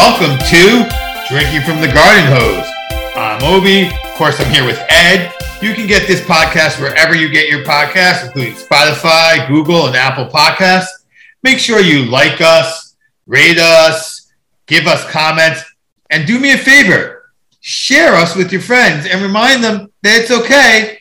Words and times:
Welcome 0.00 0.38
to 0.48 0.88
Drinking 1.28 1.60
from 1.60 1.82
the 1.82 1.92
Garden 1.92 2.24
Hose. 2.24 2.66
I'm 3.14 3.42
Obi. 3.44 3.84
Of 3.84 4.14
course, 4.14 4.40
I'm 4.40 4.50
here 4.50 4.64
with 4.64 4.82
Ed. 4.88 5.30
You 5.60 5.74
can 5.74 5.86
get 5.86 6.06
this 6.06 6.22
podcast 6.22 6.80
wherever 6.80 7.14
you 7.14 7.28
get 7.28 7.50
your 7.50 7.62
podcasts, 7.64 8.24
including 8.24 8.54
Spotify, 8.54 9.46
Google, 9.46 9.88
and 9.88 9.94
Apple 9.94 10.24
Podcasts. 10.24 10.88
Make 11.42 11.58
sure 11.58 11.80
you 11.80 12.06
like 12.06 12.40
us, 12.40 12.96
rate 13.26 13.58
us, 13.58 14.32
give 14.66 14.86
us 14.86 15.04
comments, 15.10 15.62
and 16.08 16.26
do 16.26 16.40
me 16.40 16.54
a 16.54 16.56
favor 16.56 17.20
share 17.60 18.14
us 18.14 18.34
with 18.34 18.50
your 18.50 18.62
friends 18.62 19.06
and 19.06 19.20
remind 19.20 19.62
them 19.62 19.92
that 20.02 20.22
it's 20.22 20.30
okay 20.30 20.98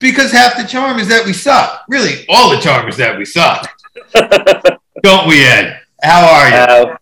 because 0.00 0.32
half 0.32 0.56
the 0.56 0.64
charm 0.64 0.98
is 0.98 1.06
that 1.06 1.24
we 1.24 1.32
suck. 1.32 1.84
Really, 1.88 2.26
all 2.28 2.50
the 2.50 2.60
charm 2.60 2.88
is 2.88 2.96
that 2.96 3.16
we 3.16 3.24
suck. 3.24 3.70
Don't 5.04 5.28
we, 5.28 5.44
Ed? 5.44 5.80
How 6.02 6.26
are 6.26 6.48
you? 6.48 6.92
Uh, 6.92 6.96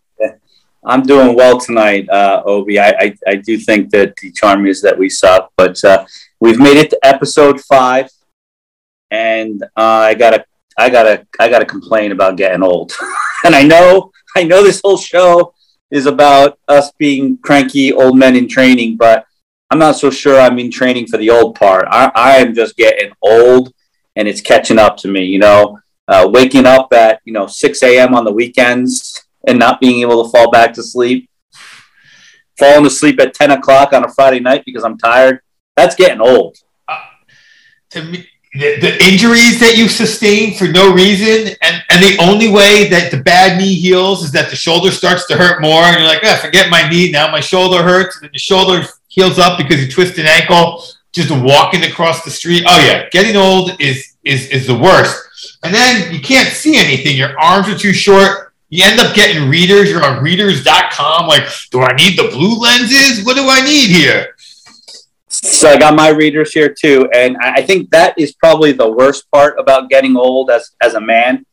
I'm 0.85 1.03
doing 1.03 1.37
well 1.37 1.61
tonight, 1.61 2.09
uh, 2.09 2.43
Obi. 2.45 2.79
I, 2.81 2.89
I, 2.89 3.17
I, 3.27 3.35
do 3.37 3.57
think 3.57 3.91
that 3.91 4.15
the 4.17 4.33
charm 4.33 4.67
is 4.67 4.83
that 4.83 4.99
we 4.99 5.09
suck, 5.09 5.53
but 5.57 5.83
uh, 5.85 6.05
we've 6.41 6.59
made 6.59 6.77
it 6.77 6.91
to 6.91 6.99
episode 7.05 7.61
five, 7.61 8.11
and 9.13 9.63
uh, 9.63 10.11
I 10.11 10.15
gotta 10.15 10.45
I 10.77 10.91
gotta 10.91 11.25
I 11.39 11.49
gotta 11.49 11.67
complain 11.67 12.11
about 12.11 12.37
getting 12.37 12.65
old. 12.65 12.93
and 13.45 13.55
I 13.55 13.62
know 13.62 14.11
I 14.37 14.43
know 14.43 14.65
this 14.65 14.81
whole 14.83 14.97
show 14.97 15.55
is 15.93 16.06
about 16.06 16.59
us 16.67 16.91
being 16.99 17.39
cranky 17.39 17.93
old 17.93 18.19
men 18.19 18.34
in 18.34 18.49
training, 18.49 18.97
but 18.97 19.25
I'm 19.71 19.78
not 19.78 19.97
so 19.97 20.11
sure 20.11 20.41
I'm 20.41 20.59
in 20.59 20.71
training 20.71 21.06
for 21.06 21.17
the 21.17 21.31
old 21.31 21.55
part. 21.55 21.87
I, 21.91 22.11
I 22.15 22.37
am 22.39 22.55
just 22.55 22.77
getting 22.77 23.12
old, 23.23 23.73
and 24.17 24.27
it's 24.27 24.41
catching 24.41 24.81
up 24.81 24.97
to 24.99 25.09
me. 25.09 25.27
You 25.27 25.39
know, 25.39 25.78
uh, 26.09 26.28
waking 26.28 26.67
up 26.67 26.93
at 26.93 27.21
you 27.25 27.33
know 27.33 27.47
6 27.47 27.83
a.m. 27.84 28.17
on 28.17 28.25
the 28.25 28.33
weekends 28.33 29.28
and 29.47 29.59
not 29.59 29.81
being 29.81 30.01
able 30.01 30.25
to 30.25 30.31
fall 30.31 30.51
back 30.51 30.73
to 30.75 30.83
sleep, 30.83 31.29
falling 32.59 32.87
asleep 32.87 33.21
at 33.21 33.35
10 33.35 33.51
o'clock 33.53 33.93
on 33.93 34.05
a 34.05 34.09
Friday 34.09 34.41
night 34.41 34.65
because 34.65 34.84
I'm 34.84 34.99
tired. 34.99 35.41
That's 35.77 35.95
getting 35.95 36.21
old. 36.21 36.57
Uh, 36.87 37.01
to 37.91 38.05
me, 38.05 38.29
the, 38.55 38.79
the, 38.81 39.05
injuries 39.05 39.59
that 39.61 39.79
you 39.79 39.89
sustain 39.89 40.55
for 40.55 40.69
no 40.69 40.93
reason, 40.93 41.57
and, 41.62 41.83
and 41.89 42.03
the 42.03 42.19
only 42.21 42.51
way 42.51 42.87
that 42.91 43.11
the 43.11 43.17
bad 43.17 43.57
knee 43.57 43.75
heals 43.75 44.23
is 44.23 44.31
that 44.33 44.51
the 44.51 44.57
shoulder 44.57 44.91
starts 44.91 45.27
to 45.29 45.39
hurt 45.39 45.62
more, 45.62 45.81
and 45.83 45.97
you're 45.97 46.06
like, 46.06 46.21
oh, 46.23 46.37
forget 46.37 46.69
my 46.69 46.87
knee 46.87 47.11
now, 47.11 47.31
my 47.31 47.41
shoulder 47.41 47.83
hurts, 47.83 48.17
and 48.17 48.25
then 48.25 48.31
the 48.33 48.39
shoulder 48.39 48.87
heals 49.09 49.39
up 49.39 49.56
because 49.56 49.83
you 49.83 49.91
twist 49.91 50.19
an 50.19 50.27
ankle 50.27 50.84
just 51.12 51.31
walking 51.31 51.84
across 51.84 52.25
the 52.25 52.31
street. 52.31 52.65
Oh 52.67 52.84
yeah, 52.84 53.09
getting 53.11 53.37
old 53.37 53.81
is 53.81 54.17
is 54.25 54.49
is 54.49 54.67
the 54.67 54.77
worst. 54.77 55.59
And 55.62 55.75
then 55.75 56.12
you 56.12 56.21
can't 56.21 56.49
see 56.49 56.77
anything. 56.77 57.17
Your 57.17 57.39
arms 57.39 57.69
are 57.69 57.79
too 57.79 57.93
short 57.93 58.52
you 58.73 58.83
end 58.87 58.98
up 59.01 59.15
getting 59.15 59.51
readers. 59.51 59.91
You're 59.91 60.03
on 60.03 60.23
readers.com. 60.23 61.27
Like, 61.27 61.47
do 61.70 61.83
I 61.83 61.92
need 61.95 62.19
the 62.19 62.28
blue 62.28 62.59
lenses? 62.59 63.23
What 63.23 63.37
do 63.37 63.47
I 63.47 63.61
need 63.61 63.91
here? 63.91 64.34
So 65.28 65.69
I 65.69 65.77
got 65.77 65.95
my 65.95 66.09
readers 66.09 66.55
here 66.55 66.75
too. 66.75 67.06
And 67.12 67.37
I 67.43 67.61
think 67.61 67.91
that 67.91 68.19
is 68.19 68.33
probably 68.33 68.73
the 68.73 68.91
worst 68.91 69.31
part 69.31 69.59
about 69.59 69.91
getting 69.91 70.17
old 70.17 70.48
as, 70.48 70.70
as 70.83 70.95
a 70.95 71.00
man. 71.03 71.45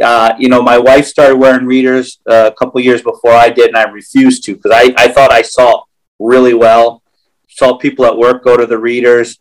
Uh, 0.00 0.34
you 0.38 0.48
know, 0.48 0.62
my 0.62 0.78
wife 0.78 1.06
started 1.06 1.34
wearing 1.34 1.66
readers 1.66 2.20
uh, 2.30 2.52
a 2.52 2.56
couple 2.56 2.80
years 2.80 3.02
before 3.02 3.32
I 3.32 3.50
did, 3.50 3.66
and 3.66 3.76
I 3.76 3.90
refused 3.90 4.44
to 4.44 4.54
because 4.54 4.70
I, 4.72 4.94
I 4.96 5.08
thought 5.08 5.32
I 5.32 5.42
saw 5.42 5.82
really 6.20 6.54
well. 6.54 7.02
Saw 7.48 7.78
people 7.78 8.04
at 8.04 8.16
work 8.16 8.44
go 8.44 8.56
to 8.56 8.64
the 8.64 8.78
readers. 8.78 9.40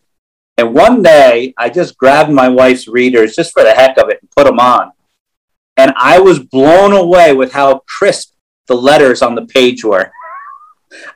And 0.58 0.74
one 0.74 1.04
day 1.04 1.54
I 1.60 1.70
just 1.70 1.96
grabbed 1.96 2.32
my 2.32 2.50
wife's 2.50 2.88
readers 2.88 3.36
just 3.36 3.54
for 3.54 3.62
the 3.62 3.72
heck 3.72 4.00
of 4.00 4.10
it 4.10 4.18
and 4.20 4.32
put 4.32 4.46
them 4.46 4.60
on. 4.60 4.94
And 5.80 5.94
I 5.96 6.20
was 6.20 6.40
blown 6.40 6.92
away 6.92 7.34
with 7.34 7.54
how 7.54 7.84
crisp 7.88 8.34
the 8.68 8.76
letters 8.76 9.22
on 9.22 9.36
the 9.36 9.46
page 9.46 9.86
were. 9.86 10.12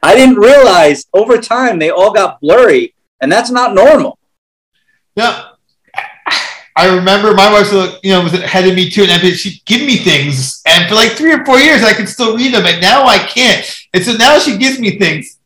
I 0.02 0.16
didn't 0.16 0.38
realize 0.38 1.06
over 1.14 1.38
time 1.38 1.80
they 1.80 1.90
all 1.90 2.14
got 2.14 2.40
blurry, 2.40 2.96
and 3.20 3.30
that's 3.30 3.52
not 3.52 3.74
normal. 3.74 4.18
Yeah. 5.18 5.50
I 6.78 6.96
remember 6.96 7.34
my 7.34 7.52
wife, 7.52 7.74
you 8.04 8.14
know, 8.14 8.24
was 8.24 8.34
ahead 8.34 8.66
of 8.66 8.74
me 8.74 8.90
too, 8.90 9.04
and 9.04 9.22
she'd 9.36 9.64
give 9.66 9.82
me 9.82 9.98
things, 9.98 10.62
and 10.66 10.88
for 10.88 10.96
like 10.96 11.12
three 11.12 11.34
or 11.34 11.44
four 11.44 11.60
years, 11.60 11.84
I 11.84 11.94
could 11.94 12.08
still 12.08 12.38
read 12.38 12.54
them, 12.54 12.66
and 12.66 12.80
now 12.80 13.06
I 13.06 13.18
can't. 13.18 13.66
And 13.94 14.02
so 14.02 14.14
now 14.14 14.40
she 14.40 14.58
gives 14.58 14.80
me 14.80 14.98
things, 14.98 15.40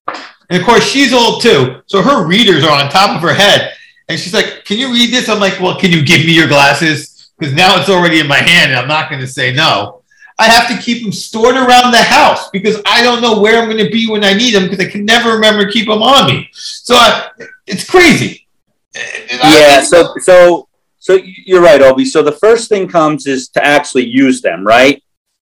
and 0.49 0.61
of 0.61 0.63
course 0.63 0.84
she's 0.84 1.11
old 1.11 1.41
too, 1.41 1.81
so 1.88 2.03
her 2.03 2.28
readers 2.28 2.63
are 2.63 2.72
on 2.72 2.91
top 2.91 3.16
of 3.16 3.22
her 3.23 3.34
head, 3.34 3.73
and 4.07 4.19
she's 4.19 4.34
like, 4.34 4.63
"Can 4.63 4.78
you 4.78 4.94
read 4.94 5.11
this?" 5.11 5.28
I'm 5.28 5.39
like, 5.39 5.59
"Well, 5.59 5.78
can 5.78 5.91
you 5.91 6.05
give 6.05 6.23
me 6.23 6.34
your 6.34 6.47
glasses?" 6.47 7.16
Because 7.37 7.53
now 7.53 7.79
it's 7.79 7.89
already 7.89 8.19
in 8.19 8.27
my 8.27 8.37
hand 8.37 8.71
and 8.71 8.79
I'm 8.79 8.87
not 8.87 9.09
going 9.09 9.21
to 9.21 9.27
say 9.27 9.53
no. 9.53 10.01
I 10.39 10.45
have 10.45 10.67
to 10.69 10.77
keep 10.83 11.01
them 11.01 11.11
stored 11.11 11.55
around 11.55 11.91
the 11.91 12.01
house 12.01 12.49
because 12.51 12.79
I 12.85 13.01
don't 13.01 13.21
know 13.21 13.39
where 13.39 13.59
I'm 13.59 13.69
going 13.69 13.83
to 13.83 13.89
be 13.89 14.07
when 14.07 14.23
I 14.23 14.33
need 14.33 14.53
them 14.53 14.63
because 14.63 14.85
I 14.85 14.89
can 14.89 15.03
never 15.03 15.31
remember 15.31 15.65
to 15.65 15.71
keep 15.71 15.87
them 15.87 16.03
on 16.03 16.27
me. 16.27 16.49
So 16.53 16.95
I, 16.95 17.29
it's 17.65 17.89
crazy. 17.89 18.47
Yeah. 18.95 19.81
So 19.81 20.13
so 20.19 20.67
so 20.99 21.17
you're 21.23 21.61
right, 21.61 21.81
Obi. 21.81 22.05
So 22.05 22.21
the 22.21 22.31
first 22.31 22.69
thing 22.69 22.87
comes 22.87 23.25
is 23.25 23.49
to 23.49 23.65
actually 23.65 24.05
use 24.05 24.41
them, 24.41 24.65
right? 24.65 25.01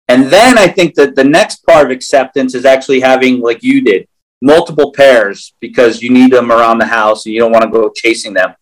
And 0.08 0.24
then 0.24 0.58
I 0.58 0.66
think 0.66 0.96
that 0.96 1.14
the 1.14 1.22
next 1.22 1.64
part 1.64 1.86
of 1.86 1.92
acceptance 1.92 2.54
is 2.56 2.64
actually 2.64 2.98
having, 2.98 3.40
like 3.40 3.62
you 3.62 3.80
did, 3.80 4.08
multiple 4.42 4.92
pairs 4.92 5.52
because 5.60 6.02
you 6.02 6.10
need 6.10 6.32
them 6.32 6.50
around 6.50 6.78
the 6.78 6.86
house 6.86 7.26
and 7.26 7.32
you 7.32 7.40
don't 7.40 7.52
want 7.52 7.62
to 7.62 7.70
go 7.70 7.92
chasing 7.94 8.34
them 8.34 8.54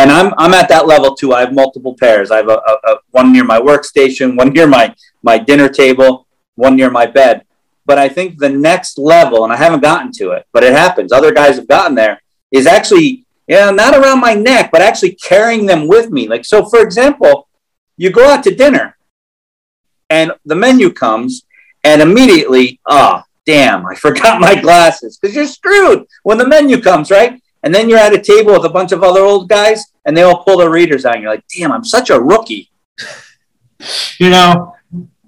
and 0.00 0.10
I'm 0.10 0.32
I'm 0.38 0.54
at 0.54 0.68
that 0.70 0.86
level 0.86 1.14
too. 1.14 1.34
I 1.34 1.40
have 1.40 1.52
multiple 1.52 1.94
pairs. 1.94 2.30
I 2.30 2.38
have 2.38 2.48
a, 2.48 2.60
a, 2.66 2.76
a, 2.84 2.96
one 3.10 3.32
near 3.32 3.44
my 3.44 3.60
workstation, 3.60 4.36
one 4.36 4.48
near 4.50 4.66
my 4.66 4.94
my 5.22 5.36
dinner 5.36 5.68
table, 5.68 6.26
one 6.54 6.74
near 6.74 6.90
my 6.90 7.04
bed. 7.04 7.44
But 7.84 7.98
I 7.98 8.08
think 8.08 8.38
the 8.38 8.48
next 8.48 8.98
level, 8.98 9.44
and 9.44 9.52
I 9.52 9.56
haven't 9.56 9.80
gotten 9.82 10.10
to 10.12 10.30
it, 10.30 10.46
but 10.52 10.64
it 10.64 10.72
happens. 10.72 11.12
Other 11.12 11.32
guys 11.32 11.56
have 11.56 11.68
gotten 11.68 11.94
there. 11.94 12.22
Is 12.50 12.66
actually 12.66 13.26
know 13.46 13.72
not 13.72 13.94
around 13.94 14.20
my 14.20 14.32
neck, 14.34 14.70
but 14.72 14.80
actually 14.80 15.16
carrying 15.16 15.66
them 15.66 15.86
with 15.86 16.10
me. 16.10 16.28
Like 16.28 16.46
so, 16.46 16.64
for 16.64 16.80
example, 16.80 17.48
you 17.98 18.10
go 18.10 18.26
out 18.26 18.42
to 18.44 18.54
dinner, 18.54 18.96
and 20.08 20.32
the 20.46 20.56
menu 20.56 20.90
comes, 20.90 21.44
and 21.84 22.00
immediately, 22.00 22.80
ah, 22.86 23.22
oh, 23.22 23.30
damn, 23.44 23.84
I 23.86 23.94
forgot 24.06 24.40
my 24.40 24.58
glasses 24.58 25.18
because 25.18 25.36
you're 25.36 25.46
screwed 25.46 26.06
when 26.22 26.38
the 26.38 26.48
menu 26.48 26.80
comes, 26.80 27.10
right? 27.10 27.38
And 27.62 27.74
then 27.74 27.90
you're 27.90 27.98
at 27.98 28.14
a 28.14 28.22
table 28.22 28.52
with 28.54 28.64
a 28.64 28.70
bunch 28.70 28.92
of 28.92 29.02
other 29.02 29.20
old 29.20 29.48
guys, 29.48 29.84
and 30.04 30.16
they 30.16 30.22
all 30.22 30.42
pull 30.42 30.58
their 30.58 30.70
readers 30.70 31.04
out. 31.04 31.14
And 31.14 31.22
you're 31.22 31.32
like, 31.32 31.44
damn, 31.54 31.72
I'm 31.72 31.84
such 31.84 32.10
a 32.10 32.20
rookie. 32.20 32.70
You 34.18 34.30
know, 34.30 34.74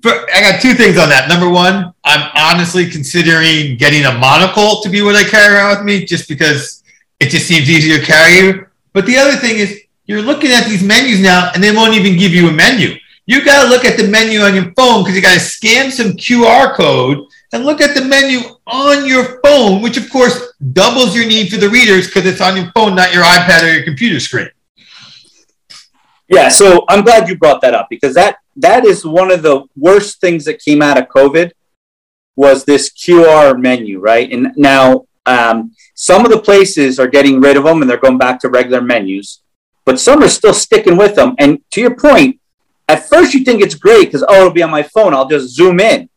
I 0.05 0.41
got 0.41 0.61
two 0.61 0.75
things 0.75 0.99
on 0.99 1.09
that. 1.09 1.29
Number 1.29 1.49
one, 1.49 1.95
I'm 2.05 2.31
honestly 2.35 2.91
considering 2.91 3.77
getting 3.77 4.05
a 4.05 4.13
monocle 4.19 4.83
to 4.83 4.89
be 4.89 5.03
what 5.03 5.17
I 5.17 5.25
carry 5.25 5.55
around 5.55 5.77
with 5.77 5.85
me, 5.87 6.05
just 6.05 6.29
because 6.29 6.83
it 7.21 7.31
just 7.31 7.47
seems 7.47 7.71
easier 7.71 7.99
to 7.99 8.05
carry. 8.05 8.65
But 8.93 9.07
the 9.07 9.17
other 9.17 9.37
thing 9.37 9.59
is, 9.59 9.81
you're 10.07 10.23
looking 10.23 10.51
at 10.51 10.67
these 10.67 10.83
menus 10.83 11.21
now, 11.21 11.53
and 11.55 11.63
they 11.63 11.75
won't 11.75 11.95
even 11.95 12.19
give 12.19 12.33
you 12.33 12.49
a 12.49 12.53
menu. 12.53 12.97
You 13.27 13.45
got 13.45 13.63
to 13.63 13.71
look 13.71 13.85
at 13.85 13.97
the 13.97 14.09
menu 14.09 14.41
on 14.41 14.55
your 14.55 14.73
phone 14.73 15.03
because 15.03 15.15
you 15.15 15.23
got 15.23 15.35
to 15.35 15.41
scan 15.41 15.93
some 15.93 16.13
QR 16.13 16.75
code 16.75 17.25
and 17.53 17.65
look 17.65 17.81
at 17.81 17.95
the 17.95 18.05
menu 18.05 18.41
on 18.67 19.07
your 19.07 19.41
phone, 19.43 19.81
which 19.81 19.97
of 19.97 20.11
course 20.11 20.53
doubles 20.73 21.15
your 21.15 21.27
need 21.27 21.51
for 21.51 21.59
the 21.59 21.69
readers 21.69 22.09
because 22.09 22.27
it's 22.27 22.41
on 22.41 22.57
your 22.57 22.71
phone, 22.73 22.97
not 22.97 23.15
your 23.15 23.23
iPad 23.23 23.63
or 23.63 23.73
your 23.73 23.85
computer 23.85 24.19
screen. 24.19 24.51
Yeah, 26.29 26.49
so 26.49 26.85
I'm 26.89 27.05
glad 27.05 27.29
you 27.29 27.37
brought 27.37 27.61
that 27.63 27.75
up 27.75 27.89
because 27.91 28.15
that 28.15 28.37
that 28.57 28.85
is 28.85 29.05
one 29.05 29.31
of 29.31 29.43
the 29.43 29.65
worst 29.77 30.21
things 30.21 30.45
that 30.45 30.61
came 30.61 30.83
out 30.83 30.99
of 30.99 31.09
COVID 31.09 31.53
was 32.37 32.65
this 32.65 32.91
QR 32.91 33.59
menu, 33.61 33.99
right? 33.99 34.31
And 34.31 34.53
now 34.57 35.07
um, 35.27 35.73
some 35.95 36.25
of 36.25 36.31
the 36.31 36.39
places 36.41 36.99
are 36.99 37.07
getting 37.07 37.41
rid 37.41 37.57
of 37.57 37.65
them 37.65 37.83
and 37.83 37.91
they're 37.91 37.99
going 37.99 38.19
back 38.19 38.41
to 38.41 38.49
regular 38.49 38.81
menus, 38.81 39.43
but 39.85 40.01
some 40.01 40.23
are 40.23 40.29
still 40.29 40.55
sticking 40.55 40.97
with 40.97 41.15
them. 41.15 41.35
And 41.39 41.61
to 41.73 41.81
your 41.81 41.97
point, 41.97 42.41
at 42.89 43.09
first 43.09 43.35
you 43.35 43.45
think 43.45 43.63
it's 43.63 43.75
great 43.75 44.07
because 44.07 44.25
oh, 44.29 44.41
it'll 44.41 44.51
be 44.51 44.63
on 44.63 44.71
my 44.71 44.83
phone. 44.83 45.15
I'll 45.15 45.29
just 45.29 45.55
zoom 45.55 45.81
in. 45.81 46.09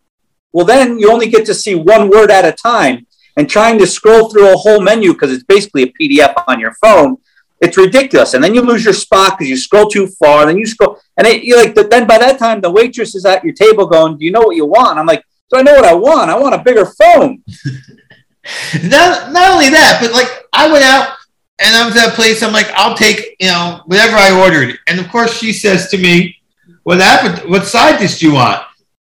Well, 0.53 0.65
then 0.65 0.99
you 0.99 1.11
only 1.11 1.27
get 1.27 1.45
to 1.47 1.53
see 1.53 1.75
one 1.75 2.09
word 2.09 2.31
at 2.31 2.45
a 2.45 2.51
time, 2.53 3.05
and 3.37 3.49
trying 3.49 3.77
to 3.79 3.87
scroll 3.87 4.29
through 4.29 4.53
a 4.53 4.57
whole 4.57 4.81
menu 4.81 5.13
because 5.13 5.31
it's 5.31 5.43
basically 5.43 5.83
a 5.83 5.93
PDF 5.93 6.33
on 6.47 6.59
your 6.59 6.73
phone. 6.81 7.17
It's 7.65 7.77
ridiculous, 7.77 8.33
and 8.33 8.43
then 8.43 8.53
you 8.53 8.61
lose 8.61 8.83
your 8.85 8.93
spot 8.93 9.37
because 9.37 9.49
you 9.49 9.57
scroll 9.57 9.89
too 9.89 10.07
far. 10.07 10.41
And 10.41 10.49
then 10.49 10.57
you 10.57 10.65
scroll, 10.65 10.99
and 11.17 11.25
it, 11.25 11.43
you 11.43 11.57
like. 11.57 11.75
Then 11.75 12.05
by 12.07 12.17
that 12.17 12.39
time, 12.39 12.61
the 12.61 12.71
waitress 12.71 13.15
is 13.15 13.25
at 13.25 13.43
your 13.43 13.53
table 13.53 13.85
going, 13.85 14.17
"Do 14.17 14.25
you 14.25 14.31
know 14.31 14.41
what 14.41 14.55
you 14.55 14.65
want?" 14.65 14.99
I'm 14.99 15.05
like, 15.05 15.23
"Do 15.49 15.57
I 15.57 15.61
know 15.63 15.73
what 15.73 15.85
I 15.85 15.93
want? 15.93 16.29
I 16.29 16.37
want 16.37 16.55
a 16.55 16.63
bigger 16.63 16.85
phone." 16.85 17.43
not 18.83 19.31
not 19.31 19.51
only 19.51 19.69
that, 19.69 19.97
but 20.01 20.11
like 20.13 20.29
I 20.53 20.71
went 20.71 20.83
out 20.83 21.15
and 21.59 21.75
I 21.75 21.85
was 21.85 21.97
at 21.97 22.09
a 22.09 22.11
place. 22.11 22.43
I'm 22.43 22.53
like, 22.53 22.69
I'll 22.75 22.95
take 22.95 23.35
you 23.39 23.47
know 23.47 23.81
whatever 23.85 24.15
I 24.15 24.39
ordered, 24.39 24.77
and 24.87 24.99
of 24.99 25.09
course 25.09 25.37
she 25.37 25.51
says 25.51 25.89
to 25.89 25.97
me, 25.97 26.37
"What 26.83 26.99
happened? 26.99 27.49
What 27.49 27.65
side 27.65 27.99
dish 27.99 28.19
do 28.19 28.27
you 28.27 28.33
want?" 28.33 28.61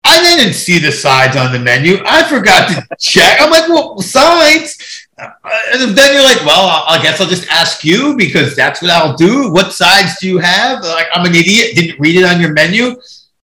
I 0.05 0.23
didn't 0.23 0.53
see 0.53 0.79
the 0.79 0.93
sides 0.93 1.37
on 1.37 1.51
the 1.51 1.59
menu. 1.59 1.97
I 2.05 2.25
forgot 2.25 2.69
to 2.69 2.87
check. 3.01 3.41
I'm 3.41 3.51
like, 3.51 3.69
well, 3.69 3.99
sides. 4.01 5.04
And 5.17 5.97
then 5.97 6.15
you're 6.15 6.25
like, 6.25 6.45
well, 6.45 6.85
I 6.87 7.01
guess 7.03 7.21
I'll 7.21 7.29
just 7.29 7.49
ask 7.49 7.85
you 7.85 8.17
because 8.17 8.57
that's 8.57 8.83
what 8.83 8.91
I'll 8.91 9.15
do. 9.15 9.53
What 9.53 9.73
sides 9.73 10.19
do 10.21 10.29
you 10.29 10.39
have? 10.39 10.83
Like, 10.83 11.07
I'm 11.13 11.25
an 11.27 11.35
idiot. 11.35 11.77
Didn't 11.77 12.01
read 12.01 12.17
it 12.17 12.25
on 12.25 12.41
your 12.41 12.53
menu. 12.53 12.97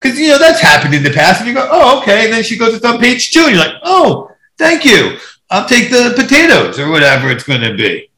Because, 0.02 0.20
you 0.20 0.30
know, 0.30 0.40
that's 0.40 0.62
happened 0.62 0.96
in 0.96 1.04
the 1.04 1.12
past. 1.12 1.42
And 1.42 1.50
you 1.50 1.54
go, 1.54 1.68
oh, 1.70 2.02
okay. 2.02 2.26
And 2.26 2.34
then 2.34 2.44
she 2.44 2.58
goes, 2.58 2.74
it's 2.74 2.86
on 2.86 3.00
page 3.00 3.32
two. 3.32 3.42
And 3.42 3.56
you're 3.56 3.60
like, 3.60 3.76
oh, 3.84 4.32
thank 4.58 4.86
you. 4.86 5.18
I'll 5.50 5.68
take 5.68 5.90
the 5.90 6.14
potatoes 6.16 6.80
or 6.80 6.90
whatever 6.90 7.30
it's 7.30 7.44
going 7.44 7.62
to 7.62 7.76
be. 7.76 8.10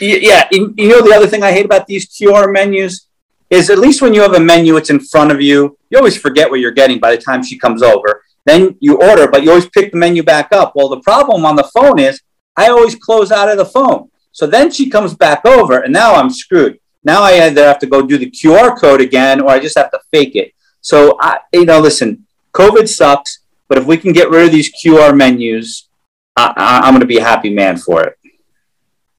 Yeah. 0.00 0.48
You 0.50 0.88
know, 0.88 1.02
the 1.02 1.12
other 1.14 1.26
thing 1.26 1.42
I 1.42 1.52
hate 1.52 1.64
about 1.64 1.86
these 1.86 2.08
QR 2.08 2.52
menus 2.52 3.06
is 3.50 3.70
at 3.70 3.78
least 3.78 4.02
when 4.02 4.14
you 4.14 4.22
have 4.22 4.34
a 4.34 4.40
menu, 4.40 4.76
it's 4.76 4.90
in 4.90 4.98
front 4.98 5.30
of 5.30 5.40
you. 5.40 5.78
You 5.90 5.98
always 5.98 6.16
forget 6.16 6.50
what 6.50 6.58
you're 6.58 6.72
getting 6.72 6.98
by 6.98 7.14
the 7.14 7.22
time 7.22 7.44
she 7.44 7.58
comes 7.58 7.82
over. 7.82 8.24
Then 8.44 8.76
you 8.80 8.96
order, 9.00 9.28
but 9.28 9.42
you 9.42 9.50
always 9.50 9.68
pick 9.68 9.92
the 9.92 9.98
menu 9.98 10.22
back 10.22 10.52
up. 10.52 10.72
Well, 10.74 10.88
the 10.88 11.00
problem 11.00 11.44
on 11.44 11.56
the 11.56 11.64
phone 11.74 11.98
is 11.98 12.20
I 12.56 12.68
always 12.68 12.94
close 12.94 13.30
out 13.30 13.48
of 13.48 13.58
the 13.58 13.64
phone. 13.64 14.10
So 14.32 14.46
then 14.46 14.70
she 14.70 14.90
comes 14.90 15.14
back 15.14 15.44
over, 15.46 15.80
and 15.80 15.92
now 15.92 16.14
I'm 16.14 16.30
screwed. 16.30 16.78
Now 17.04 17.22
I 17.22 17.42
either 17.44 17.64
have 17.64 17.78
to 17.80 17.86
go 17.86 18.02
do 18.02 18.18
the 18.18 18.30
QR 18.30 18.78
code 18.78 19.00
again, 19.00 19.40
or 19.40 19.50
I 19.50 19.58
just 19.58 19.78
have 19.78 19.90
to 19.90 20.00
fake 20.10 20.36
it. 20.36 20.52
So 20.80 21.16
I, 21.20 21.38
you 21.52 21.64
know, 21.64 21.80
listen, 21.80 22.26
COVID 22.52 22.88
sucks, 22.88 23.40
but 23.68 23.78
if 23.78 23.86
we 23.86 23.96
can 23.96 24.12
get 24.12 24.30
rid 24.30 24.46
of 24.46 24.52
these 24.52 24.72
QR 24.74 25.16
menus, 25.16 25.88
I, 26.36 26.82
am 26.84 26.92
going 26.92 27.00
to 27.00 27.06
be 27.06 27.18
a 27.18 27.24
happy 27.24 27.50
man 27.50 27.76
for 27.76 28.04
it. 28.04 28.18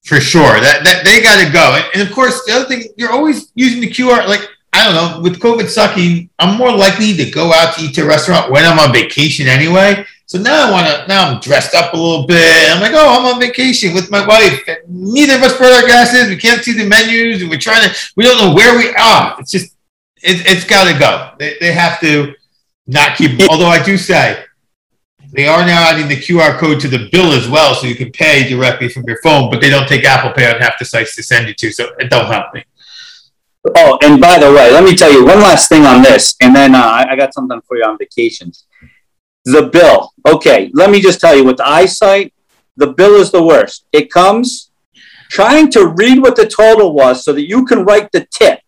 For 0.04 0.20
sure, 0.20 0.60
that, 0.60 0.84
that 0.84 1.04
they 1.04 1.20
got 1.20 1.44
to 1.44 1.52
go. 1.52 1.74
And, 1.74 1.84
and 1.94 2.08
of 2.08 2.14
course, 2.14 2.44
the 2.46 2.52
other 2.52 2.64
thing, 2.64 2.84
you're 2.96 3.10
always 3.10 3.50
using 3.54 3.80
the 3.80 3.90
QR. 3.90 4.26
Like 4.26 4.48
I 4.72 4.84
don't 4.84 4.94
know, 4.94 5.20
with 5.22 5.40
COVID 5.40 5.68
sucking, 5.68 6.30
I'm 6.38 6.56
more 6.56 6.70
likely 6.70 7.16
to 7.16 7.30
go 7.30 7.52
out 7.52 7.76
to 7.76 7.82
eat 7.82 7.94
to 7.94 8.02
a 8.02 8.06
restaurant 8.06 8.50
when 8.50 8.64
I'm 8.64 8.78
on 8.78 8.92
vacation 8.92 9.48
anyway. 9.48 10.06
So 10.28 10.38
now 10.38 10.68
I 10.68 10.70
want 10.70 10.86
to. 10.86 11.06
Now 11.08 11.26
I'm 11.26 11.40
dressed 11.40 11.74
up 11.74 11.94
a 11.94 11.96
little 11.96 12.26
bit. 12.26 12.70
I'm 12.70 12.82
like, 12.82 12.92
oh, 12.94 13.18
I'm 13.18 13.34
on 13.34 13.40
vacation 13.40 13.94
with 13.94 14.10
my 14.10 14.26
wife. 14.26 14.62
Neither 14.86 15.36
of 15.36 15.42
us 15.42 15.56
brought 15.56 15.72
our 15.72 15.86
glasses. 15.86 16.28
We 16.28 16.36
can't 16.36 16.62
see 16.62 16.74
the 16.74 16.86
menus, 16.86 17.40
and 17.40 17.50
we're 17.50 17.58
trying 17.58 17.88
to. 17.88 17.96
We 18.14 18.24
don't 18.24 18.36
know 18.36 18.54
where 18.54 18.76
we 18.76 18.94
are. 18.94 19.36
It's 19.40 19.50
just, 19.50 19.74
it, 20.22 20.44
it's 20.44 20.66
got 20.66 20.92
to 20.92 20.98
go. 20.98 21.30
They, 21.38 21.56
they 21.60 21.72
have 21.72 21.98
to 22.00 22.34
not 22.86 23.16
keep. 23.16 23.40
Although 23.48 23.68
I 23.68 23.82
do 23.82 23.96
say, 23.96 24.44
they 25.32 25.46
are 25.46 25.64
now 25.64 25.88
adding 25.88 26.08
the 26.08 26.16
QR 26.16 26.58
code 26.58 26.78
to 26.80 26.88
the 26.88 27.08
bill 27.10 27.32
as 27.32 27.48
well, 27.48 27.74
so 27.74 27.86
you 27.86 27.96
can 27.96 28.12
pay 28.12 28.46
directly 28.46 28.90
from 28.90 29.04
your 29.04 29.18
phone. 29.22 29.50
But 29.50 29.62
they 29.62 29.70
don't 29.70 29.88
take 29.88 30.04
Apple 30.04 30.32
Pay 30.32 30.52
on 30.52 30.60
half 30.60 30.78
the 30.78 30.84
sites 30.84 31.16
to 31.16 31.22
send 31.22 31.48
you 31.48 31.54
to, 31.54 31.72
so 31.72 31.88
it 31.98 32.10
don't 32.10 32.26
help 32.26 32.52
me. 32.52 32.66
Oh, 33.74 33.96
and 34.02 34.20
by 34.20 34.38
the 34.38 34.52
way, 34.52 34.70
let 34.72 34.84
me 34.84 34.94
tell 34.94 35.10
you 35.10 35.24
one 35.24 35.40
last 35.40 35.70
thing 35.70 35.86
on 35.86 36.02
this, 36.02 36.36
and 36.42 36.54
then 36.54 36.74
uh, 36.74 37.06
I 37.08 37.16
got 37.16 37.32
something 37.32 37.62
for 37.66 37.78
you 37.78 37.84
on 37.84 37.96
vacations 37.96 38.66
the 39.44 39.64
bill. 39.64 40.12
Okay, 40.26 40.70
let 40.74 40.90
me 40.90 41.00
just 41.00 41.20
tell 41.20 41.36
you 41.36 41.44
with 41.44 41.58
the 41.58 41.68
eyesight, 41.68 42.32
the 42.76 42.92
bill 42.92 43.16
is 43.16 43.30
the 43.30 43.42
worst. 43.42 43.86
It 43.92 44.10
comes 44.10 44.70
trying 45.30 45.70
to 45.70 45.88
read 45.88 46.20
what 46.20 46.36
the 46.36 46.46
total 46.46 46.94
was 46.94 47.24
so 47.24 47.32
that 47.32 47.48
you 47.48 47.64
can 47.64 47.84
write 47.84 48.10
the 48.12 48.26
tip. 48.30 48.60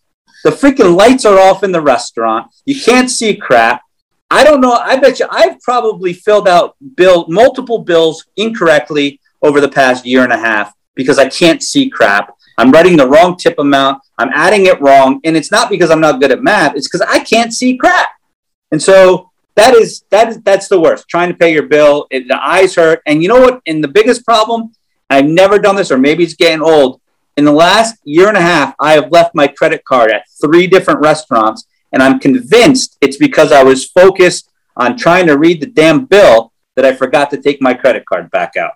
The 0.45 0.51
freaking 0.51 0.97
lights 0.97 1.25
are 1.25 1.39
off 1.39 1.63
in 1.63 1.73
the 1.73 1.81
restaurant. 1.81 2.51
You 2.65 2.81
can't 2.81 3.11
see 3.11 3.37
crap. 3.37 3.83
I 4.31 4.45
don't 4.45 4.61
know. 4.61 4.73
I 4.73 4.97
bet 4.97 5.19
you 5.21 5.27
I've 5.31 5.61
probably 5.61 6.13
filled 6.13 6.49
out 6.49 6.77
bill 6.97 7.27
multiple 7.29 7.79
bills 7.79 8.27
incorrectly 8.37 9.21
over 9.43 9.61
the 9.61 9.69
past 9.69 10.07
year 10.07 10.23
and 10.23 10.33
a 10.33 10.39
half 10.39 10.73
because 10.95 11.19
I 11.19 11.29
can't 11.29 11.63
see 11.63 11.91
crap. 11.91 12.35
I'm 12.57 12.71
writing 12.71 12.97
the 12.97 13.09
wrong 13.09 13.37
tip 13.37 13.59
amount. 13.59 14.03
I'm 14.19 14.31
adding 14.35 14.67
it 14.67 14.81
wrong. 14.81 15.21
And 15.25 15.37
it's 15.37 15.51
not 15.51 15.71
because 15.71 15.91
I'm 15.91 16.01
not 16.01 16.21
good 16.21 16.31
at 16.31 16.43
math. 16.43 16.77
It's 16.77 16.87
because 16.87 17.01
I 17.03 17.21
can't 17.21 17.53
see 17.53 17.77
crap. 17.77 18.11
And 18.71 18.81
so 18.81 19.30
that 19.57 19.75
is 19.75 20.05
that 20.11 20.29
is 20.29 20.41
that's 20.43 20.69
the 20.69 20.81
worst. 20.81 21.09
Trying 21.09 21.31
to 21.31 21.37
pay 21.37 21.53
your 21.53 21.65
bill, 21.65 22.07
it, 22.11 22.29
the 22.29 22.43
eyes 22.43 22.75
hurt, 22.75 23.03
and 23.07 23.23
you 23.23 23.29
know 23.29 23.41
what? 23.41 23.61
And 23.67 23.83
the 23.83 23.89
biggest 23.89 24.25
problem, 24.25 24.73
I've 25.09 25.27
never 25.27 25.59
done 25.59 25.77
this, 25.77 25.91
or 25.91 25.99
maybe 25.99 26.25
it's 26.25 26.35
getting 26.35 26.63
old. 26.63 27.01
In 27.37 27.45
the 27.45 27.53
last 27.53 27.97
year 28.05 28.29
and 28.29 28.37
a 28.37 28.43
half, 28.43 28.75
I 28.81 28.93
have 28.93 29.11
left 29.11 29.35
my 29.35 29.47
credit 29.47 29.85
card 29.85 30.11
at 30.11 30.25
three 30.41 30.67
different 30.67 31.01
restaurants, 31.01 31.67
and 31.93 32.03
I'm 32.03 32.19
convinced 32.19 32.97
it's 33.01 33.17
because 33.17 33.53
I 33.53 33.63
was 33.63 33.87
focused 33.87 34.51
on 34.77 34.97
trying 34.97 35.27
to 35.27 35.37
read 35.37 35.61
the 35.61 35.67
damn 35.67 36.05
bill 36.05 36.53
that 36.77 36.85
I 36.85 36.95
forgot 36.95 37.31
to 37.31 37.37
take 37.37 37.61
my 37.61 37.75
credit 37.75 38.05
card 38.07 38.31
back 38.31 38.57
out. 38.57 38.73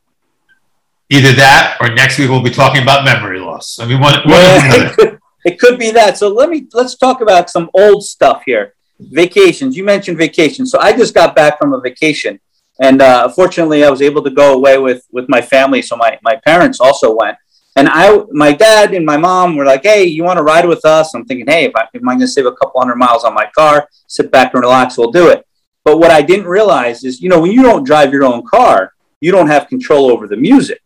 Either 1.10 1.32
that, 1.32 1.76
or 1.80 1.90
next 1.90 2.18
week 2.18 2.30
we'll 2.30 2.42
be 2.42 2.50
talking 2.50 2.82
about 2.82 3.04
memory 3.04 3.38
loss. 3.38 3.78
I 3.78 3.86
mean, 3.86 4.00
one, 4.00 4.14
one 4.14 4.32
yeah, 4.32 4.86
it, 4.90 4.96
could, 4.96 5.18
it 5.44 5.58
could 5.58 5.78
be 5.78 5.90
that. 5.92 6.16
So 6.18 6.28
let 6.28 6.48
me 6.48 6.66
let's 6.72 6.96
talk 6.96 7.20
about 7.20 7.50
some 7.50 7.70
old 7.74 8.02
stuff 8.02 8.42
here 8.46 8.74
vacations. 8.98 9.76
You 9.76 9.84
mentioned 9.84 10.18
vacations. 10.18 10.70
So 10.70 10.78
I 10.80 10.96
just 10.96 11.14
got 11.14 11.34
back 11.34 11.58
from 11.58 11.72
a 11.72 11.80
vacation. 11.80 12.40
And 12.80 13.00
uh, 13.00 13.28
fortunately, 13.28 13.84
I 13.84 13.90
was 13.90 14.02
able 14.02 14.22
to 14.24 14.30
go 14.30 14.54
away 14.54 14.78
with, 14.78 15.06
with 15.12 15.28
my 15.28 15.40
family. 15.40 15.82
So 15.82 15.96
my, 15.96 16.18
my 16.22 16.36
parents 16.44 16.80
also 16.80 17.14
went. 17.14 17.36
And 17.76 17.88
I, 17.88 18.20
my 18.30 18.52
dad 18.52 18.94
and 18.94 19.04
my 19.04 19.16
mom 19.16 19.56
were 19.56 19.64
like, 19.64 19.82
"Hey, 19.82 20.04
you 20.04 20.22
want 20.22 20.36
to 20.36 20.44
ride 20.44 20.64
with 20.64 20.84
us?" 20.84 21.12
I'm 21.12 21.24
thinking, 21.24 21.46
"Hey, 21.48 21.64
if, 21.64 21.72
I, 21.74 21.82
if 21.92 22.02
I'm 22.02 22.06
going 22.06 22.20
to 22.20 22.28
save 22.28 22.46
a 22.46 22.52
couple 22.52 22.80
hundred 22.80 22.96
miles 22.96 23.24
on 23.24 23.34
my 23.34 23.50
car, 23.52 23.88
sit 24.06 24.30
back 24.30 24.54
and 24.54 24.62
relax, 24.62 24.96
we'll 24.96 25.10
do 25.10 25.28
it." 25.28 25.44
But 25.84 25.98
what 25.98 26.12
I 26.12 26.22
didn't 26.22 26.46
realize 26.46 27.02
is, 27.02 27.20
you 27.20 27.28
know, 27.28 27.40
when 27.40 27.50
you 27.50 27.62
don't 27.62 27.84
drive 27.84 28.12
your 28.12 28.24
own 28.24 28.46
car, 28.46 28.94
you 29.20 29.32
don't 29.32 29.48
have 29.48 29.68
control 29.68 30.10
over 30.10 30.28
the 30.28 30.36
music. 30.36 30.80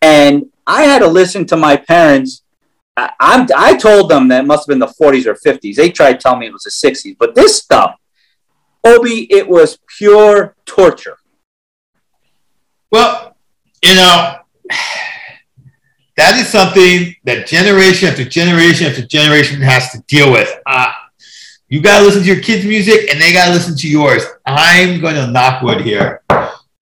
And 0.00 0.46
I 0.66 0.84
had 0.84 1.00
to 1.00 1.08
listen 1.08 1.46
to 1.46 1.56
my 1.56 1.76
parents 1.76 2.43
I, 2.96 3.10
am 3.20 3.46
I 3.56 3.76
told 3.76 4.10
them 4.10 4.28
that 4.28 4.46
must 4.46 4.62
have 4.62 4.72
been 4.72 4.78
the 4.78 4.86
40s 4.86 5.26
or 5.26 5.34
50s. 5.34 5.74
They 5.74 5.90
tried 5.90 6.20
telling 6.20 6.40
me 6.40 6.46
it 6.46 6.52
was 6.52 6.62
the 6.62 6.70
60s, 6.70 7.16
but 7.18 7.34
this 7.34 7.58
stuff, 7.58 7.96
Obi, 8.84 9.26
it 9.32 9.48
was 9.48 9.78
pure 9.98 10.54
torture. 10.64 11.16
Well, 12.90 13.36
you 13.82 13.94
know, 13.94 14.36
that 16.16 16.38
is 16.38 16.48
something 16.48 17.14
that 17.24 17.46
generation 17.46 18.08
after 18.08 18.24
generation 18.24 18.86
after 18.86 19.04
generation 19.04 19.60
has 19.60 19.90
to 19.90 19.98
deal 20.06 20.30
with. 20.30 20.52
Uh, 20.64 20.92
you 21.68 21.80
got 21.80 21.98
to 21.98 22.04
listen 22.04 22.22
to 22.22 22.28
your 22.28 22.40
kids' 22.40 22.64
music 22.64 23.10
and 23.10 23.20
they 23.20 23.32
got 23.32 23.46
to 23.46 23.52
listen 23.52 23.76
to 23.76 23.88
yours. 23.88 24.22
I'm 24.46 25.00
going 25.00 25.16
to 25.16 25.26
knock 25.26 25.62
wood 25.62 25.80
here. 25.80 26.22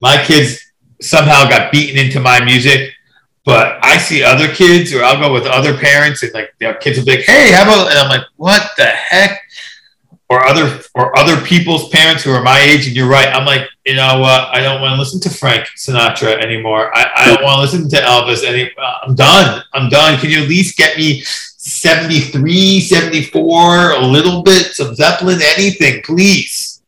My 0.01 0.23
kids 0.23 0.61
somehow 1.01 1.49
got 1.49 1.73
beaten 1.73 2.05
into 2.05 2.21
my 2.21 2.45
music 2.45 2.93
but 3.45 3.85
I 3.85 3.99
see 3.99 4.23
other 4.23 4.49
kids, 4.49 4.95
or 4.95 5.03
I'll 5.03 5.21
go 5.21 5.33
with 5.33 5.47
other 5.47 5.77
parents, 5.77 6.23
and 6.23 6.33
like 6.33 6.55
their 6.61 6.75
kids 6.75 6.99
will 6.99 7.07
be 7.07 7.17
like, 7.17 7.25
"Hey, 7.25 7.53
how 7.53 7.63
about?" 7.63 7.91
And 7.91 7.99
I'm 7.99 8.09
like, 8.09 8.27
"What 8.37 8.71
the 8.77 8.87
heck?" 8.87 9.41
Or 10.29 10.45
other 10.47 10.81
or 10.95 11.17
other 11.19 11.41
people's 11.41 11.89
parents 11.91 12.23
who 12.23 12.31
are 12.31 12.43
my 12.43 12.59
age, 12.61 12.87
and 12.87 12.97
you're 12.97 13.09
right. 13.09 13.29
I'm 13.29 13.45
like, 13.45 13.69
you 13.85 13.97
know 13.97 14.21
what? 14.21 14.49
I 14.55 14.61
don't 14.61 14.81
want 14.81 14.95
to 14.95 14.99
listen 14.99 15.21
to 15.21 15.31
Frank 15.31 15.67
Sinatra 15.77 16.41
anymore. 16.41 16.97
I, 16.97 17.11
I 17.17 17.27
don't 17.27 17.43
want 17.43 17.57
to 17.57 17.61
listen 17.61 17.91
to 17.91 17.97
Elvis 17.97 18.47
any. 18.47 18.71
Uh, 18.79 18.95
I'm 19.03 19.15
done. 19.15 19.63
I'm 19.75 19.89
done. 19.91 20.19
Can 20.19 20.31
you 20.31 20.43
at 20.43 20.49
least 20.49 20.79
get 20.79 20.97
me 20.97 21.23
73, 21.23 22.81
74, 22.81 23.91
a 23.91 24.01
little 24.01 24.43
bit, 24.43 24.75
some 24.75 24.95
Zeppelin, 24.95 25.41
anything, 25.43 26.03
please? 26.03 26.83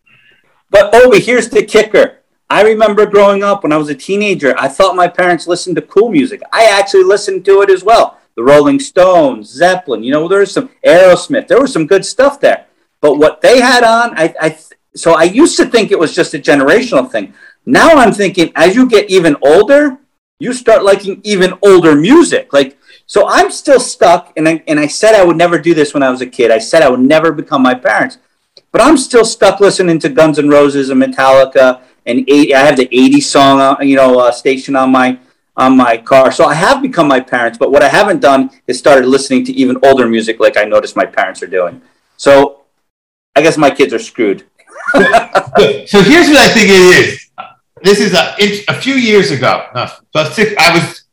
But 0.71 0.95
Obi, 0.95 1.21
here's 1.21 1.51
the 1.51 1.65
kicker 1.65 2.24
I 2.55 2.63
remember 2.63 3.05
growing 3.05 3.43
up 3.43 3.65
when 3.65 3.73
I 3.73 3.77
was 3.77 3.89
a 3.89 3.97
teenager, 3.97 4.55
I 4.57 4.69
thought 4.69 4.95
my 4.95 5.09
parents 5.09 5.49
listened 5.49 5.75
to 5.75 5.83
cool 5.83 6.09
music. 6.09 6.41
I 6.53 6.67
actually 6.67 7.03
listened 7.03 7.45
to 7.47 7.63
it 7.63 7.69
as 7.69 7.83
well. 7.83 8.19
The 8.37 8.45
Rolling 8.45 8.79
Stones, 8.79 9.51
Zeppelin, 9.51 10.05
you 10.05 10.13
know, 10.13 10.29
there 10.29 10.39
was 10.39 10.53
some 10.53 10.71
Aerosmith, 10.87 11.49
there 11.49 11.61
was 11.61 11.73
some 11.73 11.85
good 11.85 12.07
stuff 12.07 12.39
there. 12.39 12.67
But 13.01 13.17
what 13.17 13.41
they 13.41 13.61
had 13.61 13.83
on, 13.83 14.17
I, 14.17 14.33
I 14.41 14.57
so 14.95 15.15
I 15.15 15.25
used 15.25 15.57
to 15.57 15.67
think 15.67 15.91
it 15.91 15.99
was 15.99 16.15
just 16.15 16.33
a 16.35 16.39
generational 16.39 17.11
thing. 17.11 17.35
Now 17.67 17.89
I'm 17.89 18.13
thinking 18.13 18.53
as 18.55 18.77
you 18.77 18.89
get 18.89 19.11
even 19.11 19.35
older, 19.43 19.99
you 20.39 20.53
start 20.53 20.85
liking 20.85 21.21
even 21.25 21.55
older 21.61 21.97
music. 21.97 22.53
Like, 22.53 22.79
so 23.07 23.27
I'm 23.29 23.51
still 23.51 23.81
stuck, 23.81 24.33
and 24.37 24.49
I, 24.49 24.63
and 24.69 24.79
I 24.79 24.87
said 24.87 25.17
I 25.17 25.25
would 25.25 25.37
never 25.37 25.59
do 25.59 25.75
this 25.75 25.93
when 25.93 26.05
I 26.05 26.11
was 26.11 26.21
a 26.21 26.27
kid. 26.27 26.53
I 26.53 26.59
said 26.59 26.85
I 26.85 26.89
would 26.89 27.01
never 27.01 27.33
become 27.33 27.63
my 27.63 27.75
parents, 27.75 28.19
but 28.71 28.81
I'm 28.81 28.97
still 28.97 29.25
stuck 29.25 29.59
listening 29.59 29.99
to 29.99 30.09
Guns 30.09 30.39
N' 30.39 30.49
Roses 30.49 30.91
and 30.91 31.03
Metallica 31.03 31.83
and 32.07 32.25
eight, 32.29 32.53
I 32.55 32.61
have 32.61 32.77
the 32.77 32.89
80 32.91 33.21
song, 33.21 33.61
uh, 33.61 33.77
you 33.81 33.97
know, 33.97 34.19
uh, 34.19 34.31
station 34.33 34.77
on 34.77 34.93
my 34.93 35.19
on 35.57 35.77
my 35.77 35.97
car. 35.97 36.33
So 36.33 36.45
I 36.45 36.55
have 36.55 36.83
become 36.83 37.07
my 37.07 37.21
parents, 37.21 37.59
but 37.59 37.71
what 37.71 37.83
I 37.83 37.89
haven't 37.89 38.21
done 38.21 38.51
is 38.67 38.79
started 38.79 39.07
listening 39.07 39.45
to 39.45 39.53
even 39.53 39.79
older 39.85 40.09
music, 40.09 40.41
like 40.41 40.57
I 40.57 40.65
noticed 40.65 40.97
my 40.97 41.07
parents 41.07 41.43
are 41.43 41.47
doing. 41.47 41.81
So 42.17 42.63
I 43.37 43.43
guess 43.43 43.57
my 43.57 43.71
kids 43.71 43.93
are 43.93 43.99
screwed. 43.99 44.45
so 44.95 46.03
here's 46.03 46.29
what 46.29 46.39
I 46.39 46.49
think 46.49 46.71
it 46.71 46.83
is. 46.99 47.31
This 47.83 48.01
is 48.01 48.15
a, 48.15 48.35
a 48.69 48.81
few 48.81 48.95
years 48.95 49.31
ago. 49.31 49.67
six, 50.33 50.55
I 50.59 50.75
was, 50.75 51.05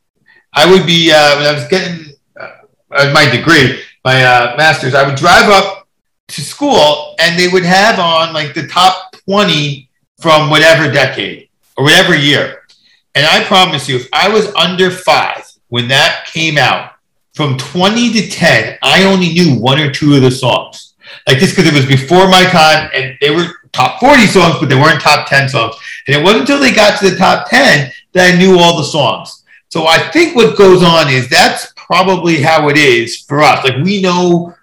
I 0.53 0.71
would 0.71 0.85
be 0.85 1.11
uh, 1.11 1.37
when 1.37 1.47
I 1.47 1.53
was 1.53 1.67
getting 1.67 2.15
uh, 2.39 3.11
my 3.13 3.29
degree, 3.29 3.81
my 4.03 4.23
uh, 4.23 4.55
master's. 4.57 4.95
I 4.95 5.05
would 5.05 5.15
drive 5.15 5.49
up 5.49 5.87
to 6.29 6.41
school, 6.41 7.15
and 7.19 7.37
they 7.37 7.47
would 7.47 7.65
have 7.65 7.99
on 7.99 8.33
like 8.33 8.53
the 8.53 8.67
top 8.67 9.15
twenty 9.25 9.90
from 10.21 10.49
whatever 10.49 10.91
decade 10.91 11.49
or 11.75 11.83
whatever 11.83 12.15
year. 12.15 12.63
And 13.15 13.25
I 13.25 13.43
promise 13.43 13.89
you, 13.89 13.97
if 13.97 14.07
I 14.13 14.29
was 14.29 14.53
under 14.55 14.89
five 14.89 15.43
when 15.67 15.87
that 15.89 16.27
came 16.31 16.57
out, 16.57 16.91
from 17.33 17.57
20 17.57 18.13
to 18.13 18.29
10, 18.29 18.77
I 18.81 19.03
only 19.05 19.29
knew 19.33 19.55
one 19.55 19.79
or 19.79 19.91
two 19.91 20.15
of 20.15 20.21
the 20.21 20.31
songs. 20.31 20.93
Like 21.27 21.39
this 21.39 21.51
because 21.51 21.67
it 21.67 21.73
was 21.73 21.85
before 21.85 22.27
my 22.27 22.43
time 22.43 22.89
and 22.93 23.17
they 23.21 23.31
were 23.31 23.47
top 23.71 23.99
40 23.99 24.25
songs, 24.27 24.55
but 24.59 24.69
they 24.69 24.75
weren't 24.75 25.01
top 25.01 25.27
10 25.27 25.49
songs. 25.49 25.75
And 26.07 26.15
it 26.15 26.23
wasn't 26.23 26.41
until 26.41 26.59
they 26.59 26.73
got 26.73 26.99
to 26.99 27.09
the 27.09 27.17
top 27.17 27.49
10 27.49 27.91
that 28.13 28.33
I 28.33 28.37
knew 28.37 28.59
all 28.59 28.77
the 28.77 28.83
songs. 28.83 29.43
So 29.69 29.87
I 29.87 30.09
think 30.11 30.35
what 30.35 30.57
goes 30.57 30.83
on 30.83 31.09
is 31.09 31.29
that's 31.29 31.73
probably 31.75 32.41
how 32.41 32.69
it 32.69 32.77
is 32.77 33.21
for 33.21 33.41
us. 33.41 33.63
Like 33.63 33.83
we 33.83 34.01
know 34.01 34.53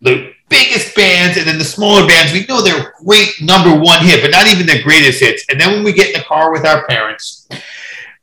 the 0.00 0.33
biggest 0.48 0.94
bands 0.94 1.36
and 1.36 1.46
then 1.46 1.58
the 1.58 1.64
smaller 1.64 2.06
bands, 2.06 2.32
we 2.32 2.46
know 2.46 2.62
they're 2.62 2.92
great 3.04 3.40
number 3.40 3.74
one 3.74 4.04
hit, 4.04 4.22
but 4.22 4.30
not 4.30 4.46
even 4.46 4.66
the 4.66 4.82
greatest 4.82 5.20
hits. 5.20 5.44
And 5.48 5.60
then 5.60 5.72
when 5.72 5.84
we 5.84 5.92
get 5.92 6.08
in 6.08 6.20
the 6.20 6.24
car 6.24 6.52
with 6.52 6.66
our 6.66 6.86
parents 6.86 7.48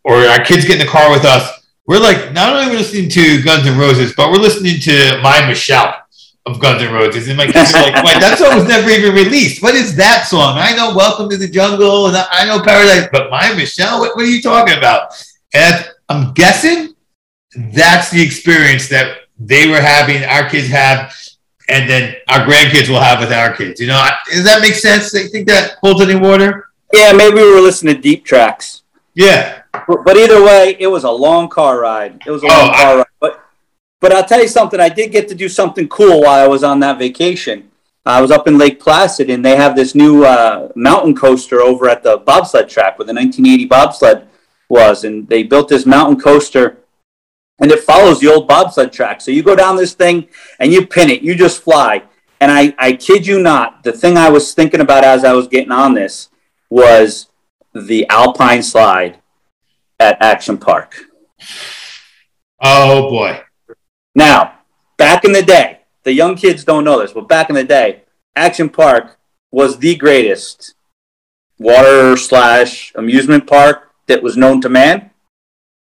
or 0.03 0.15
our 0.15 0.43
kids 0.43 0.65
get 0.65 0.79
in 0.79 0.85
the 0.85 0.91
car 0.91 1.11
with 1.11 1.25
us, 1.25 1.59
we're 1.87 1.99
like, 1.99 2.31
not 2.31 2.53
only 2.53 2.65
are 2.65 2.69
we 2.69 2.77
listening 2.77 3.09
to 3.09 3.41
Guns 3.43 3.67
N' 3.67 3.77
Roses, 3.77 4.13
but 4.15 4.31
we're 4.31 4.37
listening 4.37 4.79
to 4.81 5.19
My 5.21 5.45
Michelle 5.47 5.95
of 6.45 6.59
Guns 6.59 6.81
N' 6.81 6.93
Roses. 6.93 7.27
And 7.27 7.37
my 7.37 7.47
kids 7.47 7.73
are 7.73 7.81
like, 7.81 8.03
wait, 8.03 8.19
that 8.19 8.37
song 8.37 8.55
was 8.55 8.67
never 8.67 8.89
even 8.89 9.13
released. 9.13 9.61
What 9.61 9.75
is 9.75 9.95
that 9.97 10.25
song? 10.27 10.57
I 10.57 10.75
know 10.75 10.95
Welcome 10.95 11.29
to 11.29 11.37
the 11.37 11.47
Jungle 11.49 12.07
and 12.07 12.15
I 12.15 12.45
know 12.45 12.61
Paradise, 12.63 13.09
but 13.11 13.29
My 13.29 13.53
Michelle, 13.53 13.99
what, 13.99 14.15
what 14.15 14.25
are 14.25 14.29
you 14.29 14.41
talking 14.41 14.77
about? 14.77 15.11
And 15.53 15.89
I'm 16.07 16.33
guessing 16.33 16.93
that's 17.73 18.09
the 18.11 18.21
experience 18.21 18.87
that 18.89 19.17
they 19.37 19.67
were 19.67 19.81
having, 19.81 20.23
our 20.23 20.47
kids 20.49 20.67
have, 20.67 21.13
and 21.69 21.89
then 21.89 22.15
our 22.29 22.45
grandkids 22.45 22.89
will 22.89 22.99
have 22.99 23.19
with 23.19 23.31
our 23.31 23.55
kids. 23.55 23.79
You 23.79 23.87
know, 23.87 24.07
does 24.29 24.43
that 24.43 24.61
make 24.61 24.73
sense? 24.73 25.11
Do 25.11 25.19
you 25.19 25.29
think 25.29 25.47
that 25.47 25.77
holds 25.81 26.01
any 26.01 26.15
water? 26.15 26.69
Yeah, 26.93 27.13
maybe 27.13 27.35
we 27.35 27.53
were 27.53 27.61
listening 27.61 27.95
to 27.95 28.01
deep 28.01 28.25
tracks. 28.25 28.83
Yeah. 29.13 29.63
But, 29.87 30.17
either 30.17 30.43
way, 30.43 30.75
it 30.79 30.87
was 30.87 31.03
a 31.03 31.11
long 31.11 31.47
car 31.47 31.79
ride. 31.79 32.21
It 32.25 32.31
was 32.31 32.43
a 32.43 32.47
long 32.47 32.69
oh, 32.69 32.73
car 32.73 32.93
I, 32.93 32.95
ride. 32.97 33.05
But 33.19 33.45
but 34.01 34.11
I'll 34.11 34.25
tell 34.25 34.41
you 34.41 34.47
something. 34.47 34.79
I 34.79 34.89
did 34.89 35.11
get 35.11 35.27
to 35.29 35.35
do 35.35 35.47
something 35.47 35.87
cool 35.87 36.21
while 36.21 36.43
I 36.43 36.47
was 36.47 36.63
on 36.63 36.79
that 36.79 36.97
vacation. 36.97 37.69
I 38.03 38.19
was 38.19 38.31
up 38.31 38.47
in 38.47 38.57
Lake 38.57 38.79
Placid, 38.79 39.29
and 39.29 39.45
they 39.45 39.55
have 39.55 39.75
this 39.75 39.93
new 39.93 40.25
uh, 40.25 40.69
mountain 40.75 41.15
coaster 41.15 41.61
over 41.61 41.87
at 41.87 42.01
the 42.01 42.17
bobsled 42.17 42.67
track 42.67 42.97
where 42.97 43.05
the 43.05 43.13
1980 43.13 43.65
bobsled 43.65 44.27
was, 44.69 45.03
and 45.03 45.27
they 45.29 45.43
built 45.43 45.69
this 45.69 45.85
mountain 45.85 46.19
coaster 46.19 46.80
and 47.61 47.71
it 47.71 47.81
follows 47.81 48.19
the 48.19 48.27
old 48.27 48.47
bobsled 48.47 48.91
track. 48.91 49.21
So 49.21 49.31
you 49.31 49.43
go 49.43 49.55
down 49.55 49.75
this 49.75 49.93
thing 49.93 50.27
and 50.59 50.73
you 50.73 50.85
pin 50.85 51.09
it, 51.09 51.21
you 51.21 51.35
just 51.35 51.61
fly. 51.61 52.03
And 52.39 52.51
I, 52.51 52.73
I 52.79 52.93
kid 52.93 53.25
you 53.25 53.39
not, 53.39 53.83
the 53.83 53.91
thing 53.91 54.17
I 54.17 54.29
was 54.29 54.53
thinking 54.53 54.81
about 54.81 55.03
as 55.03 55.23
I 55.23 55.33
was 55.33 55.47
getting 55.47 55.71
on 55.71 55.93
this 55.93 56.29
was 56.69 57.27
the 57.73 58.07
Alpine 58.09 58.63
slide 58.63 59.19
at 59.99 60.21
Action 60.21 60.57
Park. 60.57 60.95
Oh 62.59 63.09
boy. 63.09 63.41
Now, 64.15 64.59
back 64.97 65.23
in 65.23 65.31
the 65.31 65.43
day, 65.43 65.81
the 66.03 66.13
young 66.13 66.35
kids 66.35 66.63
don't 66.63 66.83
know 66.83 66.99
this, 66.99 67.13
but 67.13 67.29
back 67.29 67.49
in 67.49 67.55
the 67.55 67.63
day, 67.63 68.03
Action 68.35 68.69
Park 68.69 69.19
was 69.51 69.77
the 69.77 69.95
greatest 69.95 70.73
water 71.59 72.17
slash 72.17 72.91
amusement 72.95 73.45
park 73.45 73.91
that 74.07 74.23
was 74.23 74.35
known 74.35 74.61
to 74.61 74.69
man. 74.69 75.11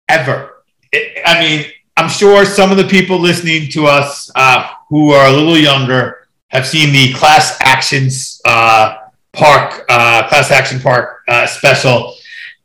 Ever. 0.09 0.58
I 0.95 1.40
mean, 1.40 1.66
I'm 1.97 2.09
sure 2.09 2.45
some 2.45 2.71
of 2.71 2.76
the 2.76 2.87
people 2.87 3.18
listening 3.18 3.71
to 3.73 3.87
us 3.87 4.30
uh, 4.35 4.71
who 4.88 5.11
are 5.12 5.28
a 5.28 5.33
little 5.33 5.57
younger 5.57 6.28
have 6.49 6.66
seen 6.66 6.92
the 6.92 7.12
Class 7.14 7.59
Actions 7.61 8.40
uh, 8.45 9.09
Park, 9.33 9.85
uh, 9.88 10.28
Class 10.28 10.50
Action 10.50 10.80
Park 10.80 11.23
uh, 11.28 11.47
special, 11.47 12.14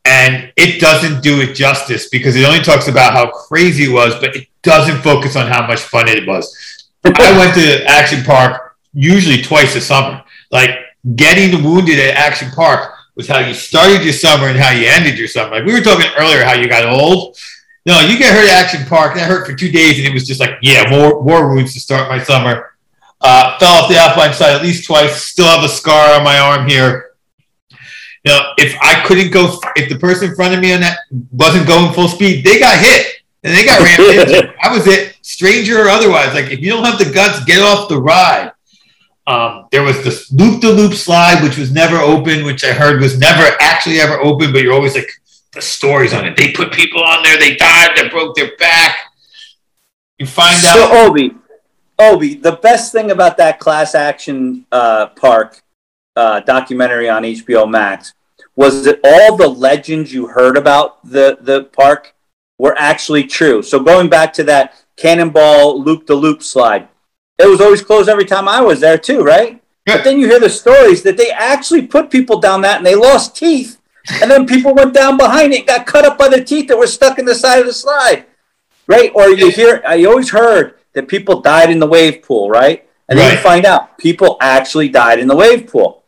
and 0.05 0.51
it 0.55 0.79
doesn't 0.79 1.21
do 1.21 1.41
it 1.41 1.53
justice 1.53 2.09
because 2.09 2.35
it 2.35 2.45
only 2.45 2.61
talks 2.61 2.87
about 2.87 3.13
how 3.13 3.29
crazy 3.31 3.85
it 3.85 3.93
was, 3.93 4.15
but 4.19 4.35
it 4.35 4.47
doesn't 4.61 5.01
focus 5.01 5.35
on 5.35 5.47
how 5.47 5.65
much 5.65 5.81
fun 5.81 6.07
it 6.07 6.27
was. 6.27 6.55
I 7.03 7.37
went 7.37 7.53
to 7.55 7.83
Action 7.85 8.23
Park 8.23 8.77
usually 8.93 9.41
twice 9.41 9.75
a 9.75 9.81
summer. 9.81 10.23
Like 10.51 10.77
getting 11.15 11.63
wounded 11.63 11.99
at 11.99 12.15
Action 12.15 12.49
Park 12.51 12.93
was 13.15 13.27
how 13.27 13.39
you 13.39 13.53
started 13.53 14.03
your 14.03 14.13
summer 14.13 14.47
and 14.47 14.57
how 14.57 14.71
you 14.71 14.87
ended 14.87 15.17
your 15.17 15.27
summer. 15.27 15.55
Like 15.55 15.65
we 15.65 15.73
were 15.73 15.81
talking 15.81 16.09
earlier, 16.17 16.43
how 16.43 16.53
you 16.53 16.67
got 16.67 16.85
old 16.85 17.37
no, 17.85 17.99
you 18.01 18.17
get 18.17 18.33
hurt 18.33 18.49
at 18.49 18.65
Action 18.65 18.85
Park. 18.85 19.15
That 19.15 19.27
hurt 19.27 19.45
for 19.45 19.53
two 19.53 19.71
days, 19.71 19.97
and 19.97 20.07
it 20.07 20.13
was 20.13 20.25
just 20.25 20.39
like, 20.39 20.57
yeah, 20.61 20.89
more 20.89 21.23
more 21.23 21.53
wounds 21.53 21.73
to 21.73 21.79
start 21.79 22.09
my 22.09 22.23
summer. 22.23 22.75
Uh, 23.19 23.57
fell 23.57 23.71
off 23.71 23.89
the 23.89 23.97
alpine 23.97 24.33
slide 24.33 24.53
at 24.53 24.61
least 24.61 24.85
twice. 24.85 25.23
Still 25.23 25.47
have 25.47 25.63
a 25.63 25.69
scar 25.69 26.15
on 26.15 26.23
my 26.23 26.39
arm 26.39 26.67
here. 26.67 27.11
You 27.71 28.31
know, 28.31 28.53
if 28.57 28.75
I 28.81 29.03
couldn't 29.05 29.31
go, 29.31 29.57
if 29.75 29.89
the 29.89 29.97
person 29.97 30.29
in 30.29 30.35
front 30.35 30.53
of 30.53 30.61
me 30.61 30.73
on 30.73 30.81
that 30.81 30.99
wasn't 31.31 31.67
going 31.67 31.93
full 31.93 32.07
speed, 32.07 32.45
they 32.45 32.59
got 32.59 32.79
hit 32.79 33.05
and 33.43 33.55
they 33.55 33.65
got 33.65 33.81
rammed 33.81 34.29
into. 34.29 34.53
That 34.61 34.71
was 34.71 34.87
it, 34.87 35.17
stranger 35.21 35.81
or 35.81 35.89
otherwise. 35.89 36.33
Like 36.33 36.51
if 36.51 36.59
you 36.59 36.69
don't 36.69 36.85
have 36.85 36.97
the 36.97 37.11
guts, 37.11 37.43
get 37.43 37.61
off 37.61 37.89
the 37.89 38.01
ride. 38.01 38.51
Um, 39.25 39.67
there 39.71 39.83
was 39.83 40.03
this 40.03 40.31
loop 40.33 40.61
the 40.61 40.71
loop 40.71 40.93
slide, 40.93 41.43
which 41.43 41.57
was 41.57 41.71
never 41.71 41.97
open, 41.97 42.45
which 42.45 42.63
I 42.63 42.73
heard 42.73 43.01
was 43.01 43.17
never 43.17 43.55
actually 43.61 43.99
ever 43.99 44.19
open, 44.19 44.51
but 44.51 44.61
you're 44.61 44.73
always 44.73 44.95
like, 44.95 45.09
the 45.53 45.61
stories 45.61 46.13
on 46.13 46.25
it. 46.25 46.35
They 46.35 46.51
put 46.51 46.71
people 46.73 47.03
on 47.03 47.23
there. 47.23 47.37
They 47.37 47.55
died. 47.55 47.91
They 47.95 48.09
broke 48.09 48.35
their 48.35 48.55
back. 48.57 48.97
You 50.17 50.25
find 50.25 50.57
so, 50.57 50.67
out. 50.67 50.75
So 50.75 51.07
Obi, 51.07 51.31
Obi, 51.99 52.35
the 52.35 52.53
best 52.53 52.91
thing 52.91 53.11
about 53.11 53.37
that 53.37 53.59
class 53.59 53.95
action 53.95 54.65
uh, 54.71 55.07
park 55.07 55.61
uh, 56.15 56.39
documentary 56.41 57.09
on 57.09 57.23
HBO 57.23 57.69
Max 57.69 58.13
was 58.55 58.83
that 58.85 58.99
all 59.03 59.35
the 59.35 59.47
legends 59.47 60.13
you 60.13 60.27
heard 60.27 60.57
about 60.57 61.03
the 61.07 61.37
the 61.41 61.65
park 61.65 62.13
were 62.57 62.75
actually 62.77 63.23
true. 63.23 63.61
So 63.61 63.79
going 63.79 64.09
back 64.09 64.33
to 64.33 64.43
that 64.43 64.83
cannonball 64.95 65.81
loop 65.81 66.05
the 66.05 66.15
loop 66.15 66.43
slide, 66.43 66.87
it 67.39 67.47
was 67.47 67.61
always 67.61 67.81
closed 67.81 68.09
every 68.09 68.25
time 68.25 68.47
I 68.47 68.61
was 68.61 68.79
there 68.79 68.97
too, 68.97 69.23
right? 69.23 69.61
Good. 69.85 69.97
But 69.97 70.03
then 70.03 70.19
you 70.19 70.27
hear 70.27 70.39
the 70.39 70.49
stories 70.49 71.03
that 71.03 71.17
they 71.17 71.31
actually 71.31 71.87
put 71.87 72.09
people 72.09 72.39
down 72.39 72.61
that 72.61 72.77
and 72.77 72.85
they 72.85 72.95
lost 72.95 73.35
teeth 73.35 73.79
and 74.09 74.29
then 74.29 74.45
people 74.45 74.73
went 74.73 74.93
down 74.93 75.17
behind 75.17 75.53
it, 75.53 75.67
got 75.67 75.85
cut 75.85 76.05
up 76.05 76.17
by 76.17 76.27
the 76.27 76.43
teeth 76.43 76.67
that 76.67 76.77
were 76.77 76.87
stuck 76.87 77.19
in 77.19 77.25
the 77.25 77.35
side 77.35 77.59
of 77.59 77.65
the 77.65 77.73
slide, 77.73 78.25
right? 78.87 79.11
Or 79.15 79.29
you 79.29 79.49
hear, 79.49 79.81
I 79.87 80.03
always 80.05 80.29
heard 80.29 80.75
that 80.93 81.07
people 81.07 81.41
died 81.41 81.71
in 81.71 81.79
the 81.79 81.87
wave 81.87 82.21
pool, 82.21 82.49
right? 82.49 82.87
And 83.09 83.17
then 83.17 83.29
right. 83.29 83.37
you 83.37 83.43
find 83.43 83.65
out 83.65 83.97
people 83.97 84.37
actually 84.41 84.89
died 84.89 85.19
in 85.19 85.27
the 85.27 85.35
wave 85.35 85.67
pool. 85.67 86.03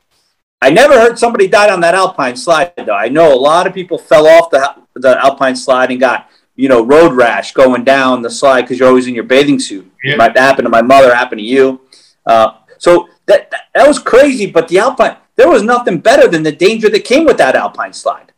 I 0.61 0.69
never 0.69 0.99
heard 0.99 1.19
somebody 1.19 1.47
died 1.47 1.69
on 1.69 1.81
that 1.81 1.93
alpine 1.93 2.35
slide, 2.35 2.73
though. 2.77 2.95
I 2.95 3.09
know 3.09 3.33
a 3.33 3.35
lot 3.35 3.67
of 3.67 3.73
people 3.73 3.97
fell 3.97 4.27
off 4.27 4.49
the, 4.49 4.75
the 4.95 5.17
alpine 5.23 5.55
slide 5.55 5.91
and 5.91 5.99
got, 5.99 6.29
you 6.55 6.69
know, 6.69 6.83
road 6.83 7.13
rash 7.13 7.53
going 7.53 7.83
down 7.83 8.21
the 8.21 8.29
slide 8.29 8.61
because 8.61 8.79
you're 8.79 8.87
always 8.87 9.07
in 9.07 9.13
your 9.13 9.25
bathing 9.25 9.59
suit. 9.59 9.91
Yeah. 10.03 10.13
It 10.13 10.17
might 10.17 10.37
happen 10.37 10.63
to 10.63 10.69
my 10.69 10.81
mother, 10.81 11.13
happen 11.13 11.37
to 11.37 11.43
you. 11.43 11.81
Uh, 12.25 12.53
so 12.77 13.09
that, 13.25 13.51
that, 13.51 13.61
that 13.73 13.87
was 13.87 13.99
crazy, 13.99 14.49
but 14.49 14.67
the 14.67 14.79
alpine, 14.79 15.17
there 15.35 15.49
was 15.49 15.63
nothing 15.63 15.99
better 15.99 16.27
than 16.27 16.43
the 16.43 16.51
danger 16.51 16.89
that 16.89 17.05
came 17.05 17.25
with 17.25 17.37
that 17.37 17.55
alpine 17.55 17.93
slide. 17.93 18.31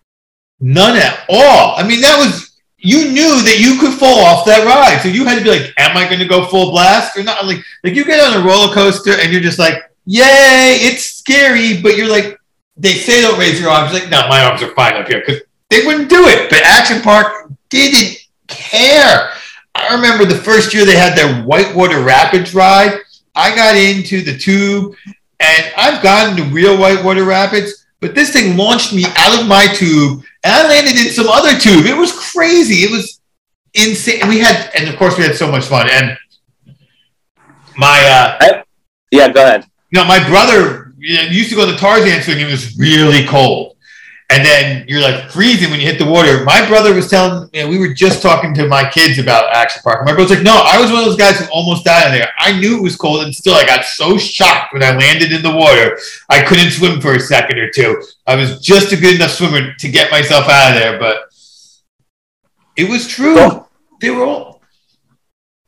None 0.59 0.97
at 0.97 1.25
all. 1.29 1.75
I 1.77 1.87
mean, 1.87 2.01
that 2.01 2.17
was 2.17 2.47
you 2.77 3.11
knew 3.11 3.41
that 3.43 3.57
you 3.59 3.79
could 3.79 3.93
fall 3.93 4.19
off 4.19 4.45
that 4.45 4.65
ride, 4.65 5.01
so 5.01 5.09
you 5.09 5.25
had 5.25 5.37
to 5.37 5.43
be 5.43 5.49
like, 5.49 5.73
"Am 5.77 5.97
I 5.97 6.05
going 6.05 6.19
to 6.19 6.27
go 6.27 6.45
full 6.45 6.71
blast 6.71 7.17
or 7.17 7.23
not?" 7.23 7.45
Like, 7.45 7.63
like 7.83 7.95
you 7.95 8.05
get 8.05 8.19
on 8.19 8.41
a 8.41 8.45
roller 8.45 8.73
coaster 8.73 9.13
and 9.19 9.31
you're 9.31 9.41
just 9.41 9.59
like, 9.59 9.75
"Yay, 10.05 10.77
it's 10.81 11.03
scary," 11.03 11.81
but 11.81 11.97
you're 11.97 12.09
like, 12.09 12.39
they 12.77 12.93
say 12.93 13.21
don't 13.21 13.39
raise 13.39 13.59
your 13.59 13.69
arms. 13.69 13.93
Like, 13.93 14.09
no, 14.09 14.27
my 14.27 14.43
arms 14.43 14.61
are 14.61 14.73
fine 14.73 14.93
up 14.93 15.07
here 15.07 15.23
because 15.25 15.41
they 15.69 15.85
wouldn't 15.85 16.09
do 16.09 16.27
it. 16.27 16.49
But 16.49 16.63
Action 16.63 17.01
Park 17.01 17.51
didn't 17.69 18.17
care. 18.47 19.31
I 19.75 19.93
remember 19.93 20.25
the 20.25 20.35
first 20.35 20.73
year 20.73 20.85
they 20.85 20.95
had 20.95 21.17
their 21.17 21.43
Whitewater 21.43 22.01
Rapids 22.01 22.53
ride. 22.53 22.99
I 23.35 23.55
got 23.55 23.75
into 23.75 24.21
the 24.21 24.37
tube 24.37 24.95
and 25.39 25.73
I've 25.77 26.01
gotten 26.01 26.37
to 26.37 26.43
real 26.43 26.77
whitewater 26.77 27.23
rapids, 27.23 27.85
but 27.99 28.15
this 28.15 28.31
thing 28.31 28.57
launched 28.57 28.93
me 28.93 29.05
out 29.15 29.39
of 29.39 29.47
my 29.47 29.67
tube 29.73 30.23
and 30.43 30.53
I 30.53 30.67
landed 30.67 30.95
in 30.95 31.11
some 31.11 31.27
other 31.27 31.57
tube. 31.57 31.85
It 31.85 31.97
was 31.97 32.11
crazy. 32.31 32.83
It 32.83 32.91
was 32.91 33.19
insane. 33.73 34.27
We 34.27 34.39
had, 34.39 34.71
and 34.75 34.89
of 34.89 34.97
course, 34.97 35.17
we 35.17 35.23
had 35.23 35.35
so 35.35 35.49
much 35.49 35.65
fun. 35.65 35.87
And 35.89 36.17
my, 37.77 38.37
uh, 38.41 38.63
yeah, 39.11 39.29
go 39.29 39.43
ahead. 39.43 39.65
You 39.91 40.01
know, 40.01 40.05
my 40.05 40.25
brother 40.27 40.93
used 40.97 41.49
to 41.51 41.55
go 41.55 41.69
to 41.69 41.77
Tarzan 41.77 42.21
swing. 42.21 42.39
It 42.39 42.51
was 42.51 42.77
really 42.77 43.25
cold 43.25 43.76
and 44.29 44.45
then 44.45 44.83
you're 44.89 45.01
like 45.01 45.31
freezing 45.31 45.71
when 45.71 45.79
you 45.79 45.85
hit 45.85 45.97
the 45.97 46.05
water. 46.05 46.43
My 46.43 46.67
brother 46.67 46.93
was 46.93 47.09
telling 47.09 47.49
me, 47.53 47.65
we 47.65 47.79
were 47.79 47.93
just 47.93 48.21
talking 48.21 48.53
to 48.55 48.67
my 48.67 48.89
kids 48.89 49.19
about 49.19 49.55
Action 49.55 49.81
Park. 49.83 50.05
My 50.05 50.13
brother's 50.13 50.35
like, 50.35 50.43
no, 50.43 50.63
I 50.65 50.81
was 50.81 50.91
one 50.91 50.99
of 50.99 51.05
those 51.05 51.15
guys 51.15 51.39
who 51.39 51.45
almost 51.45 51.85
died 51.85 52.07
in 52.07 52.11
there. 52.19 52.29
I 52.37 52.59
knew 52.59 52.77
it 52.77 52.83
was 52.83 52.97
cold, 52.97 53.23
and 53.23 53.33
still 53.33 53.53
I 53.53 53.65
got 53.65 53.85
so 53.85 54.17
shocked 54.17 54.73
when 54.73 54.83
I 54.83 54.97
landed 54.97 55.31
in 55.31 55.41
the 55.43 55.55
water. 55.55 55.97
I 56.29 56.43
couldn't 56.43 56.71
swim 56.71 56.99
for 56.99 57.15
a 57.15 57.19
second 57.19 57.57
or 57.57 57.71
two. 57.71 58.03
I 58.25 58.35
was 58.35 58.59
just 58.59 58.91
a 58.91 58.97
good 58.97 59.15
enough 59.15 59.31
swimmer 59.31 59.73
to 59.73 59.89
get 59.89 60.11
myself 60.11 60.49
out 60.49 60.73
of 60.73 60.79
there, 60.81 60.99
but 60.99 61.29
it 62.75 62.89
was 62.89 63.07
true. 63.07 63.35
Well, 63.35 63.69
they 64.01 64.09
were 64.09 64.25
all. 64.25 64.61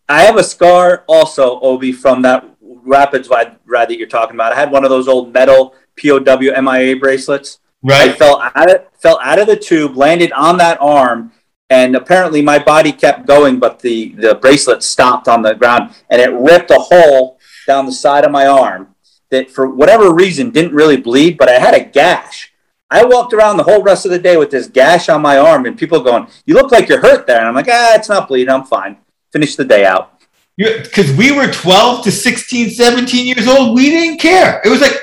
I 0.10 0.24
have 0.24 0.36
a 0.36 0.44
scar 0.44 1.06
also, 1.08 1.62
Obi, 1.62 1.94
from 1.94 2.24
that 2.24 2.46
rapids 2.62 3.30
ride, 3.30 3.58
ride 3.66 3.88
that 3.88 3.98
you're 3.98 4.08
talking 4.08 4.36
about. 4.36 4.52
I 4.52 4.56
had 4.56 4.70
one 4.70 4.84
of 4.84 4.90
those 4.90 5.08
old 5.08 5.32
metal 5.32 5.76
POW 5.96 6.62
MIA 6.62 6.98
bracelets 6.98 7.60
Right. 7.82 8.12
I 8.12 8.14
fell 8.14 8.42
out 8.56 8.70
of, 8.70 8.86
fell 8.94 9.20
out 9.22 9.40
of 9.40 9.48
the 9.48 9.56
tube, 9.56 9.96
landed 9.96 10.32
on 10.34 10.58
that 10.58 10.78
arm, 10.82 11.32
and 11.70 11.96
apparently 11.96 12.42
my 12.42 12.60
body 12.60 12.92
kept 12.92 13.28
going, 13.28 13.60
but 13.60 13.80
the, 13.80 14.10
the 14.14 14.36
bracelet 14.36 14.84
stopped 14.84 15.28
on 15.28 15.42
the 15.42 15.54
ground 15.54 15.94
and 16.10 16.22
it 16.22 16.34
ripped 16.34 16.72
a 16.72 16.80
hole 16.80 17.40
down 17.68 17.86
the 17.86 17.92
side 17.92 18.26
of 18.26 18.32
my 18.32 18.48
arm 18.48 18.96
that 19.30 19.52
for 19.52 19.70
whatever 19.70 20.14
reason 20.14 20.50
didn't 20.50 20.74
really 20.74 20.98
bleed, 20.98 21.38
but 21.38 21.48
I 21.48 21.60
had 21.60 21.76
a 21.76 21.84
gash. 21.86 22.52
I 22.90 23.06
walked 23.06 23.34
around 23.34 23.58
the 23.58 23.64
whole 23.64 23.84
rest 23.84 24.06
of 24.06 24.12
the 24.12 24.18
day 24.18 24.36
with 24.36 24.50
this 24.50 24.68
gash 24.68 25.10
on 25.10 25.22
my 25.22 25.38
arm, 25.38 25.68
and 25.68 25.78
people 25.78 26.02
going, 26.02 26.26
"You 26.48 26.56
look 26.56 26.72
like 26.72 26.90
you're 26.90 27.00
hurt 27.00 27.28
there." 27.28 27.38
And 27.38 27.48
I'm 27.48 27.54
like, 27.54 27.68
"Ah, 27.70 27.94
it's 27.94 28.10
not 28.10 28.28
bleeding. 28.28 28.50
I'm 28.50 28.64
fine." 28.64 28.98
Finish 29.32 29.56
the 29.56 29.66
day 29.66 29.86
out. 29.86 30.14
because 30.58 31.16
we 31.16 31.32
were 31.32 31.48
12 31.48 32.04
to 32.04 32.12
16, 32.12 32.72
17 32.72 33.28
years 33.28 33.48
old. 33.48 33.76
We 33.76 33.92
didn't 33.92 34.20
care. 34.20 34.60
It 34.66 34.70
was 34.70 34.82
like, 34.82 34.98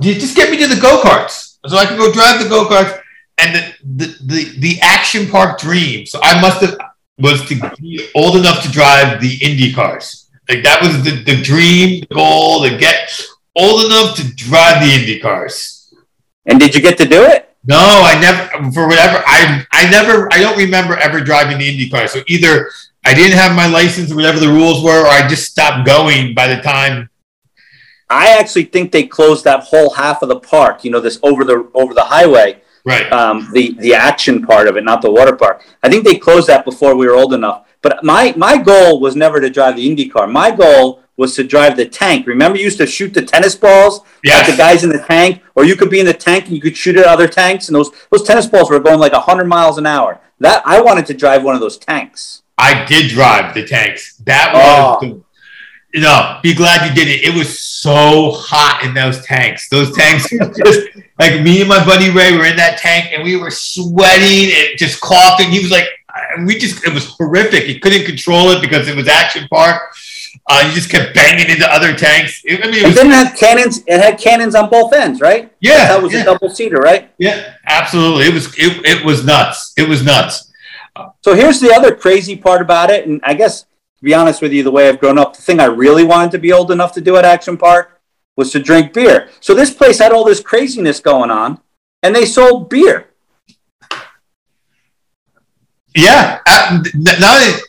just 0.00 0.34
get 0.34 0.50
me 0.50 0.56
to 0.56 0.66
the 0.66 0.80
go 0.80 1.02
karts 1.02 1.47
so 1.68 1.76
I 1.76 1.86
can 1.86 1.96
go 1.96 2.12
drive 2.12 2.42
the 2.42 2.48
go 2.48 2.66
karts 2.66 3.00
and 3.38 3.54
the, 3.54 3.74
the, 3.84 4.18
the, 4.24 4.58
the 4.60 4.80
action 4.80 5.28
park 5.28 5.58
dream. 5.58 6.06
So 6.06 6.20
I 6.22 6.40
must 6.40 6.60
have 6.60 6.78
was 7.18 7.46
to 7.48 7.54
be 7.80 8.08
old 8.14 8.36
enough 8.36 8.62
to 8.62 8.70
drive 8.70 9.20
the 9.20 9.38
Indy 9.42 9.72
cars. 9.72 10.30
Like 10.48 10.62
that 10.62 10.80
was 10.80 11.02
the, 11.02 11.22
the 11.24 11.42
dream 11.42 12.04
goal 12.12 12.62
to 12.62 12.76
get 12.78 13.10
old 13.56 13.84
enough 13.86 14.16
to 14.16 14.34
drive 14.34 14.82
the 14.82 14.92
Indy 14.94 15.18
cars. 15.18 15.92
And 16.46 16.58
did 16.58 16.74
you 16.74 16.80
get 16.80 16.96
to 16.98 17.04
do 17.04 17.22
it? 17.24 17.54
No, 17.64 17.76
I 17.76 18.18
never. 18.20 18.72
For 18.72 18.88
whatever, 18.88 19.22
I 19.26 19.66
I 19.72 19.90
never. 19.90 20.32
I 20.32 20.38
don't 20.38 20.56
remember 20.56 20.96
ever 20.96 21.20
driving 21.20 21.58
the 21.58 21.68
Indy 21.68 21.90
car. 21.90 22.06
So 22.06 22.22
either 22.26 22.70
I 23.04 23.12
didn't 23.12 23.36
have 23.36 23.54
my 23.54 23.66
license, 23.66 24.10
or 24.10 24.16
whatever 24.16 24.40
the 24.40 24.48
rules 24.48 24.82
were, 24.82 25.02
or 25.02 25.08
I 25.08 25.28
just 25.28 25.50
stopped 25.50 25.86
going 25.86 26.34
by 26.34 26.46
the 26.54 26.62
time. 26.62 27.10
I 28.10 28.38
actually 28.38 28.64
think 28.64 28.92
they 28.92 29.06
closed 29.06 29.44
that 29.44 29.64
whole 29.64 29.90
half 29.90 30.22
of 30.22 30.28
the 30.28 30.40
park. 30.40 30.84
You 30.84 30.90
know, 30.90 31.00
this 31.00 31.18
over 31.22 31.44
the 31.44 31.70
over 31.74 31.94
the 31.94 32.04
highway. 32.04 32.62
Right. 32.84 33.10
Um, 33.12 33.50
the 33.52 33.74
the 33.78 33.94
action 33.94 34.44
part 34.46 34.66
of 34.68 34.76
it, 34.76 34.84
not 34.84 35.02
the 35.02 35.10
water 35.10 35.36
park. 35.36 35.62
I 35.82 35.88
think 35.90 36.04
they 36.04 36.16
closed 36.16 36.46
that 36.48 36.64
before 36.64 36.94
we 36.96 37.06
were 37.06 37.14
old 37.14 37.34
enough. 37.34 37.66
But 37.82 38.02
my 38.02 38.32
my 38.36 38.56
goal 38.56 39.00
was 39.00 39.14
never 39.14 39.40
to 39.40 39.50
drive 39.50 39.76
the 39.76 39.86
Indy 39.86 40.08
car. 40.08 40.26
My 40.26 40.50
goal 40.50 41.02
was 41.16 41.34
to 41.34 41.42
drive 41.44 41.76
the 41.76 41.84
tank. 41.86 42.26
Remember, 42.28 42.56
you 42.56 42.64
used 42.64 42.78
to 42.78 42.86
shoot 42.86 43.12
the 43.12 43.22
tennis 43.22 43.54
balls 43.56 44.02
Yes. 44.22 44.48
at 44.48 44.52
the 44.52 44.56
guys 44.56 44.84
in 44.84 44.90
the 44.90 45.00
tank, 45.00 45.42
or 45.56 45.64
you 45.64 45.74
could 45.76 45.90
be 45.90 45.98
in 46.00 46.06
the 46.06 46.14
tank 46.14 46.46
and 46.46 46.54
you 46.54 46.60
could 46.62 46.76
shoot 46.76 46.96
at 46.96 47.04
other 47.06 47.26
tanks, 47.28 47.68
and 47.68 47.74
those 47.74 47.90
those 48.10 48.22
tennis 48.22 48.46
balls 48.46 48.70
were 48.70 48.80
going 48.80 49.00
like 49.00 49.12
hundred 49.12 49.46
miles 49.48 49.76
an 49.78 49.86
hour. 49.86 50.20
That 50.40 50.62
I 50.64 50.80
wanted 50.80 51.04
to 51.06 51.14
drive 51.14 51.42
one 51.42 51.56
of 51.56 51.60
those 51.60 51.76
tanks. 51.76 52.42
I 52.56 52.84
did 52.84 53.10
drive 53.10 53.54
the 53.54 53.66
tanks. 53.66 54.16
That 54.24 54.52
was, 54.54 54.62
Oh. 54.64 55.06
the, 55.06 55.22
know, 55.94 56.38
be 56.42 56.54
glad 56.54 56.86
you 56.88 56.94
did 56.94 57.08
it. 57.08 57.22
It 57.24 57.34
was 57.36 57.58
so 57.58 58.30
hot 58.32 58.82
in 58.84 58.94
those 58.94 59.24
tanks. 59.24 59.68
Those 59.68 59.94
tanks, 59.96 60.28
just 60.56 60.88
like 61.18 61.40
me 61.42 61.60
and 61.60 61.68
my 61.68 61.84
buddy 61.84 62.10
Ray 62.10 62.36
were 62.36 62.44
in 62.44 62.56
that 62.56 62.78
tank 62.78 63.10
and 63.12 63.22
we 63.22 63.36
were 63.36 63.50
sweating 63.50 64.52
and 64.54 64.78
just 64.78 65.00
coughing. 65.00 65.50
He 65.50 65.60
was 65.60 65.70
like, 65.70 65.86
we 66.46 66.58
just, 66.58 66.84
it 66.86 66.92
was 66.92 67.06
horrific. 67.06 67.64
He 67.64 67.78
couldn't 67.78 68.04
control 68.04 68.50
it 68.50 68.60
because 68.60 68.88
it 68.88 68.96
was 68.96 69.08
action 69.08 69.48
park. 69.48 69.80
Uh, 70.50 70.64
you 70.66 70.74
just 70.74 70.90
kept 70.90 71.14
banging 71.14 71.48
into 71.50 71.66
other 71.72 71.94
tanks. 71.94 72.42
It- 72.44 72.64
I 72.64 72.70
mean, 72.70 72.84
it 72.84 72.90
It 72.90 72.94
didn't 72.94 73.12
have 73.12 73.36
cannons. 73.36 73.82
It 73.86 74.00
had 74.00 74.18
cannons 74.18 74.54
on 74.54 74.68
both 74.70 74.92
ends, 74.92 75.20
right? 75.20 75.52
yeah, 75.60 75.88
That 75.88 76.02
was 76.02 76.12
yeah, 76.12 76.22
a 76.22 76.24
double 76.24 76.48
seater, 76.50 76.78
right? 76.78 77.10
yeah, 77.18 77.54
absolutely. 77.66 78.24
It 78.26 78.34
was, 78.34 78.46
it, 78.58 78.84
it 78.84 79.04
was 79.04 79.24
nuts. 79.24 79.72
It 79.76 79.88
was 79.88 80.02
nuts. 80.04 80.50
So 81.22 81.34
here's 81.34 81.60
the 81.60 81.72
other 81.72 81.94
crazy 81.94 82.34
part 82.36 82.60
about 82.60 82.90
it, 82.90 83.06
and 83.06 83.20
I 83.22 83.34
guess 83.34 83.66
to 83.98 84.04
be 84.04 84.14
honest 84.14 84.40
with 84.40 84.52
you, 84.52 84.62
the 84.62 84.70
way 84.70 84.88
I've 84.88 85.00
grown 85.00 85.18
up, 85.18 85.34
the 85.34 85.42
thing 85.42 85.58
I 85.58 85.64
really 85.64 86.04
wanted 86.04 86.30
to 86.32 86.38
be 86.38 86.52
old 86.52 86.70
enough 86.70 86.92
to 86.92 87.00
do 87.00 87.16
at 87.16 87.24
Action 87.24 87.56
Park 87.56 88.00
was 88.36 88.52
to 88.52 88.60
drink 88.60 88.92
beer. 88.92 89.28
So 89.40 89.54
this 89.54 89.74
place 89.74 89.98
had 89.98 90.12
all 90.12 90.24
this 90.24 90.40
craziness 90.40 91.00
going 91.00 91.30
on, 91.30 91.60
and 92.04 92.14
they 92.14 92.24
sold 92.24 92.70
beer. 92.70 93.08
Yeah, 95.96 96.38
uh, 96.46 96.84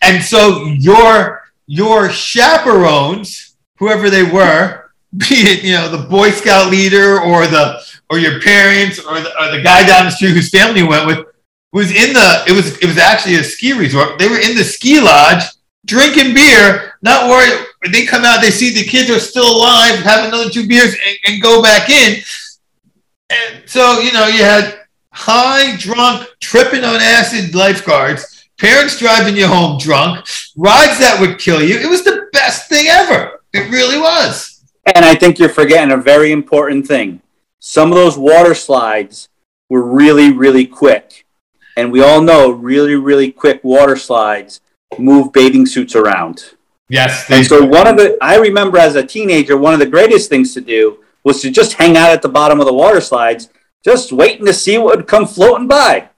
and 0.03 0.23
so 0.23 0.65
your 0.65 1.41
your 1.65 2.09
chaperones, 2.09 3.55
whoever 3.79 4.11
they 4.11 4.23
were, 4.23 4.91
be 5.17 5.35
it 5.35 5.63
you 5.63 5.73
know 5.73 5.89
the 5.89 6.07
Boy 6.07 6.29
Scout 6.29 6.69
leader 6.69 7.19
or 7.19 7.47
the 7.47 7.83
or 8.11 8.19
your 8.19 8.39
parents 8.41 8.99
or 8.99 9.19
the, 9.19 9.29
or 9.41 9.57
the 9.57 9.63
guy 9.63 9.85
down 9.87 10.05
the 10.05 10.11
street 10.11 10.33
whose 10.33 10.49
family 10.49 10.83
went 10.83 11.07
with, 11.07 11.25
was 11.73 11.89
in 11.89 12.13
the 12.13 12.43
it 12.45 12.51
was 12.51 12.77
it 12.77 12.85
was 12.85 12.99
actually 12.99 13.37
a 13.37 13.43
ski 13.43 13.73
resort. 13.73 14.19
They 14.19 14.27
were 14.27 14.37
in 14.37 14.55
the 14.55 14.63
ski 14.63 14.99
lodge 15.01 15.43
drinking 15.85 16.33
beer, 16.33 16.93
not 17.01 17.29
worried. 17.29 17.65
They 17.91 18.05
come 18.05 18.25
out, 18.25 18.41
they 18.41 18.51
see 18.51 18.73
the 18.73 18.83
kids 18.83 19.09
are 19.09 19.19
still 19.19 19.57
alive, 19.57 19.99
have 19.99 20.27
another 20.27 20.49
two 20.49 20.67
beers, 20.67 20.93
and, 20.93 21.17
and 21.25 21.41
go 21.41 21.61
back 21.61 21.89
in. 21.89 22.21
And 23.29 23.69
so 23.69 23.99
you 23.99 24.11
know 24.11 24.27
you 24.27 24.43
had 24.43 24.81
high, 25.11 25.75
drunk, 25.77 26.27
tripping 26.39 26.83
on 26.83 26.95
acid 26.95 27.53
lifeguards, 27.53 28.49
parents 28.57 28.97
driving 28.97 29.35
you 29.35 29.47
home 29.47 29.77
drunk, 29.79 30.25
rides 30.55 30.99
that 30.99 31.17
would 31.19 31.39
kill 31.39 31.61
you. 31.61 31.77
It 31.77 31.89
was 31.89 32.03
the 32.03 32.27
best 32.33 32.69
thing 32.69 32.87
ever. 32.87 33.41
It 33.53 33.71
really 33.71 33.99
was. 33.99 34.63
And 34.95 35.05
I 35.05 35.15
think 35.15 35.39
you're 35.39 35.49
forgetting 35.49 35.91
a 35.91 35.97
very 35.97 36.31
important 36.31 36.87
thing. 36.87 37.21
Some 37.59 37.91
of 37.91 37.95
those 37.95 38.17
water 38.17 38.53
slides 38.53 39.29
were 39.69 39.83
really, 39.83 40.31
really 40.31 40.65
quick. 40.65 41.25
And 41.75 41.91
we 41.91 42.01
all 42.01 42.21
know 42.21 42.51
really, 42.51 42.95
really 42.95 43.31
quick 43.31 43.63
water 43.63 43.95
slides 43.95 44.61
move 44.97 45.31
bathing 45.31 45.65
suits 45.65 45.95
around. 45.95 46.55
Yes, 46.89 47.27
they, 47.27 47.37
And 47.37 47.45
so 47.45 47.63
one 47.63 47.87
of 47.87 47.97
the 47.97 48.17
I 48.21 48.37
remember 48.37 48.77
as 48.77 48.95
a 48.95 49.05
teenager, 49.05 49.57
one 49.57 49.73
of 49.73 49.79
the 49.79 49.85
greatest 49.85 50.29
things 50.29 50.53
to 50.55 50.61
do 50.61 51.03
was 51.23 51.41
to 51.41 51.51
just 51.51 51.73
hang 51.73 51.97
out 51.97 52.09
at 52.09 52.21
the 52.21 52.29
bottom 52.29 52.59
of 52.59 52.65
the 52.65 52.73
water 52.73 53.01
slides, 53.01 53.49
just 53.83 54.11
waiting 54.11 54.45
to 54.45 54.53
see 54.53 54.77
what 54.77 54.97
would 54.97 55.07
come 55.07 55.27
floating 55.27 55.67
by. 55.67 56.09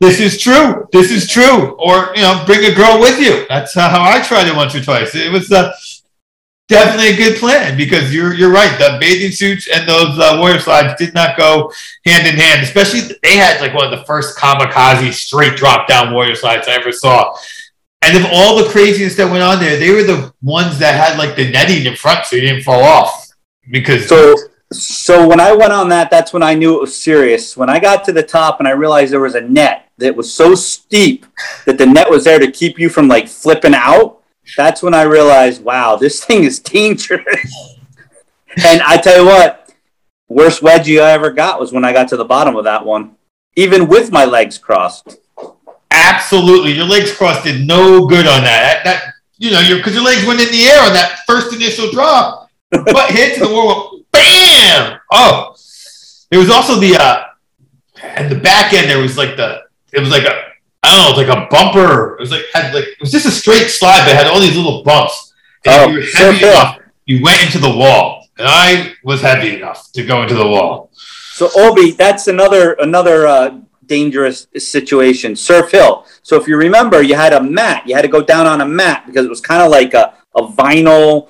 this 0.00 0.18
is 0.18 0.40
true. 0.40 0.88
This 0.92 1.12
is 1.12 1.30
true. 1.30 1.76
Or 1.78 2.12
you 2.16 2.22
know, 2.22 2.42
bring 2.46 2.64
a 2.64 2.74
girl 2.74 2.98
with 2.98 3.20
you. 3.20 3.46
That's 3.48 3.74
how 3.74 4.02
I 4.02 4.20
tried 4.22 4.48
it 4.48 4.56
once 4.56 4.74
or 4.74 4.82
twice. 4.82 5.14
It 5.14 5.30
was 5.30 5.52
uh, 5.52 5.72
definitely 6.72 7.12
a 7.12 7.16
good 7.16 7.38
plan 7.38 7.76
because 7.76 8.14
you're 8.14 8.34
you're 8.34 8.50
right. 8.50 8.76
The 8.78 8.98
bathing 9.00 9.30
suits 9.30 9.68
and 9.68 9.88
those 9.88 10.18
uh, 10.18 10.38
water 10.40 10.58
slides 10.58 10.94
did 10.98 11.14
not 11.14 11.36
go 11.36 11.72
hand 12.04 12.26
in 12.26 12.34
hand. 12.34 12.62
Especially 12.62 13.00
they 13.22 13.36
had 13.36 13.60
like 13.60 13.74
one 13.74 13.84
of 13.84 13.96
the 13.96 14.04
first 14.04 14.36
kamikaze 14.38 15.12
straight 15.12 15.56
drop 15.56 15.86
down 15.86 16.12
warrior 16.12 16.34
slides 16.34 16.66
I 16.68 16.72
ever 16.72 16.92
saw. 16.92 17.36
And 18.04 18.16
of 18.16 18.30
all 18.32 18.56
the 18.56 18.68
craziness 18.70 19.14
that 19.16 19.30
went 19.30 19.44
on 19.44 19.60
there, 19.60 19.78
they 19.78 19.92
were 19.92 20.02
the 20.02 20.32
ones 20.42 20.78
that 20.80 20.94
had 20.96 21.18
like 21.18 21.36
the 21.36 21.50
netting 21.50 21.86
in 21.86 21.94
front 21.94 22.26
so 22.26 22.36
you 22.36 22.42
didn't 22.42 22.62
fall 22.62 22.82
off. 22.82 23.28
Because 23.70 24.08
So 24.08 24.34
so 24.72 25.26
when 25.26 25.40
I 25.40 25.52
went 25.52 25.72
on 25.72 25.88
that, 25.90 26.10
that's 26.10 26.32
when 26.32 26.42
I 26.42 26.54
knew 26.54 26.76
it 26.76 26.80
was 26.80 26.96
serious. 26.96 27.56
When 27.56 27.68
I 27.68 27.78
got 27.78 28.04
to 28.04 28.12
the 28.12 28.22
top 28.22 28.58
and 28.58 28.66
I 28.66 28.72
realized 28.72 29.12
there 29.12 29.20
was 29.20 29.34
a 29.34 29.40
net 29.40 29.90
that 29.98 30.16
was 30.16 30.32
so 30.32 30.54
steep 30.54 31.26
that 31.66 31.78
the 31.78 31.86
net 31.86 32.10
was 32.10 32.24
there 32.24 32.38
to 32.38 32.50
keep 32.50 32.78
you 32.78 32.88
from 32.88 33.08
like 33.08 33.28
flipping 33.28 33.74
out, 33.74 34.21
that's 34.56 34.82
when 34.82 34.94
I 34.94 35.02
realized, 35.02 35.62
wow, 35.62 35.96
this 35.96 36.24
thing 36.24 36.44
is 36.44 36.58
dangerous. 36.58 37.76
and 38.64 38.82
I 38.82 38.96
tell 38.96 39.20
you 39.20 39.26
what, 39.26 39.70
worst 40.28 40.62
wedgie 40.62 41.02
I 41.02 41.12
ever 41.12 41.30
got 41.30 41.60
was 41.60 41.72
when 41.72 41.84
I 41.84 41.92
got 41.92 42.08
to 42.08 42.16
the 42.16 42.24
bottom 42.24 42.56
of 42.56 42.64
that 42.64 42.84
one, 42.84 43.16
even 43.56 43.88
with 43.88 44.10
my 44.10 44.24
legs 44.24 44.58
crossed. 44.58 45.18
Absolutely, 45.90 46.72
your 46.72 46.86
legs 46.86 47.14
crossed 47.14 47.44
did 47.44 47.66
no 47.66 48.06
good 48.06 48.26
on 48.26 48.42
that. 48.42 48.82
That, 48.84 48.84
that 48.84 49.14
you 49.38 49.50
know, 49.50 49.60
your 49.60 49.78
because 49.78 49.94
your 49.94 50.04
legs 50.04 50.24
went 50.24 50.40
in 50.40 50.50
the 50.50 50.64
air 50.64 50.80
on 50.82 50.92
that 50.94 51.20
first 51.26 51.54
initial 51.54 51.90
drop, 51.90 52.50
but 52.70 53.10
hit 53.10 53.34
to 53.34 53.40
the 53.40 53.52
wall, 53.52 54.00
bam! 54.10 54.98
Oh, 55.10 55.54
there 56.30 56.40
was 56.40 56.48
also 56.48 56.80
the 56.80 56.96
uh, 56.96 57.24
at 58.02 58.28
the 58.28 58.36
back 58.36 58.72
end. 58.72 58.88
There 58.88 59.00
was 59.00 59.18
like 59.18 59.36
the 59.36 59.62
it 59.92 60.00
was 60.00 60.10
like 60.10 60.24
a 60.24 60.51
I 60.92 60.96
don't 60.96 61.04
know, 61.16 61.22
it 61.22 61.26
was 61.26 61.36
like 61.36 61.36
a 61.38 61.48
bumper. 61.50 62.14
It 62.16 62.20
was 62.20 62.30
like 62.30 62.42
had 62.52 62.74
like 62.74 62.84
it 62.84 63.00
was 63.00 63.10
just 63.10 63.24
a 63.26 63.30
straight 63.30 63.68
slide, 63.70 64.00
but 64.04 64.10
it 64.12 64.16
had 64.16 64.26
all 64.26 64.40
these 64.40 64.56
little 64.56 64.82
bumps. 64.84 65.32
And 65.64 65.74
Oh, 65.74 65.88
you 65.88 65.98
were 66.00 66.04
heavy 66.14 66.38
enough, 66.46 66.78
you 67.06 67.22
went 67.22 67.42
into 67.42 67.58
the 67.58 67.70
wall, 67.70 68.26
and 68.38 68.46
I 68.46 68.92
was 69.02 69.20
heavy 69.22 69.56
enough 69.56 69.90
to 69.92 70.04
go 70.04 70.22
into 70.22 70.34
the 70.34 70.46
wall. 70.46 70.90
So 71.32 71.48
Obi, 71.56 71.92
that's 71.92 72.28
another 72.28 72.74
another 72.74 73.26
uh, 73.26 73.58
dangerous 73.86 74.46
situation. 74.58 75.34
Surf 75.34 75.70
Hill. 75.70 76.04
So 76.22 76.36
if 76.36 76.46
you 76.46 76.56
remember, 76.58 77.02
you 77.02 77.14
had 77.14 77.32
a 77.32 77.42
mat. 77.42 77.86
You 77.86 77.94
had 77.94 78.02
to 78.02 78.08
go 78.08 78.22
down 78.22 78.46
on 78.46 78.60
a 78.60 78.66
mat 78.66 79.04
because 79.06 79.24
it 79.24 79.30
was 79.30 79.40
kind 79.40 79.62
of 79.62 79.70
like 79.70 79.94
a, 79.94 80.14
a 80.36 80.42
vinyl, 80.42 81.28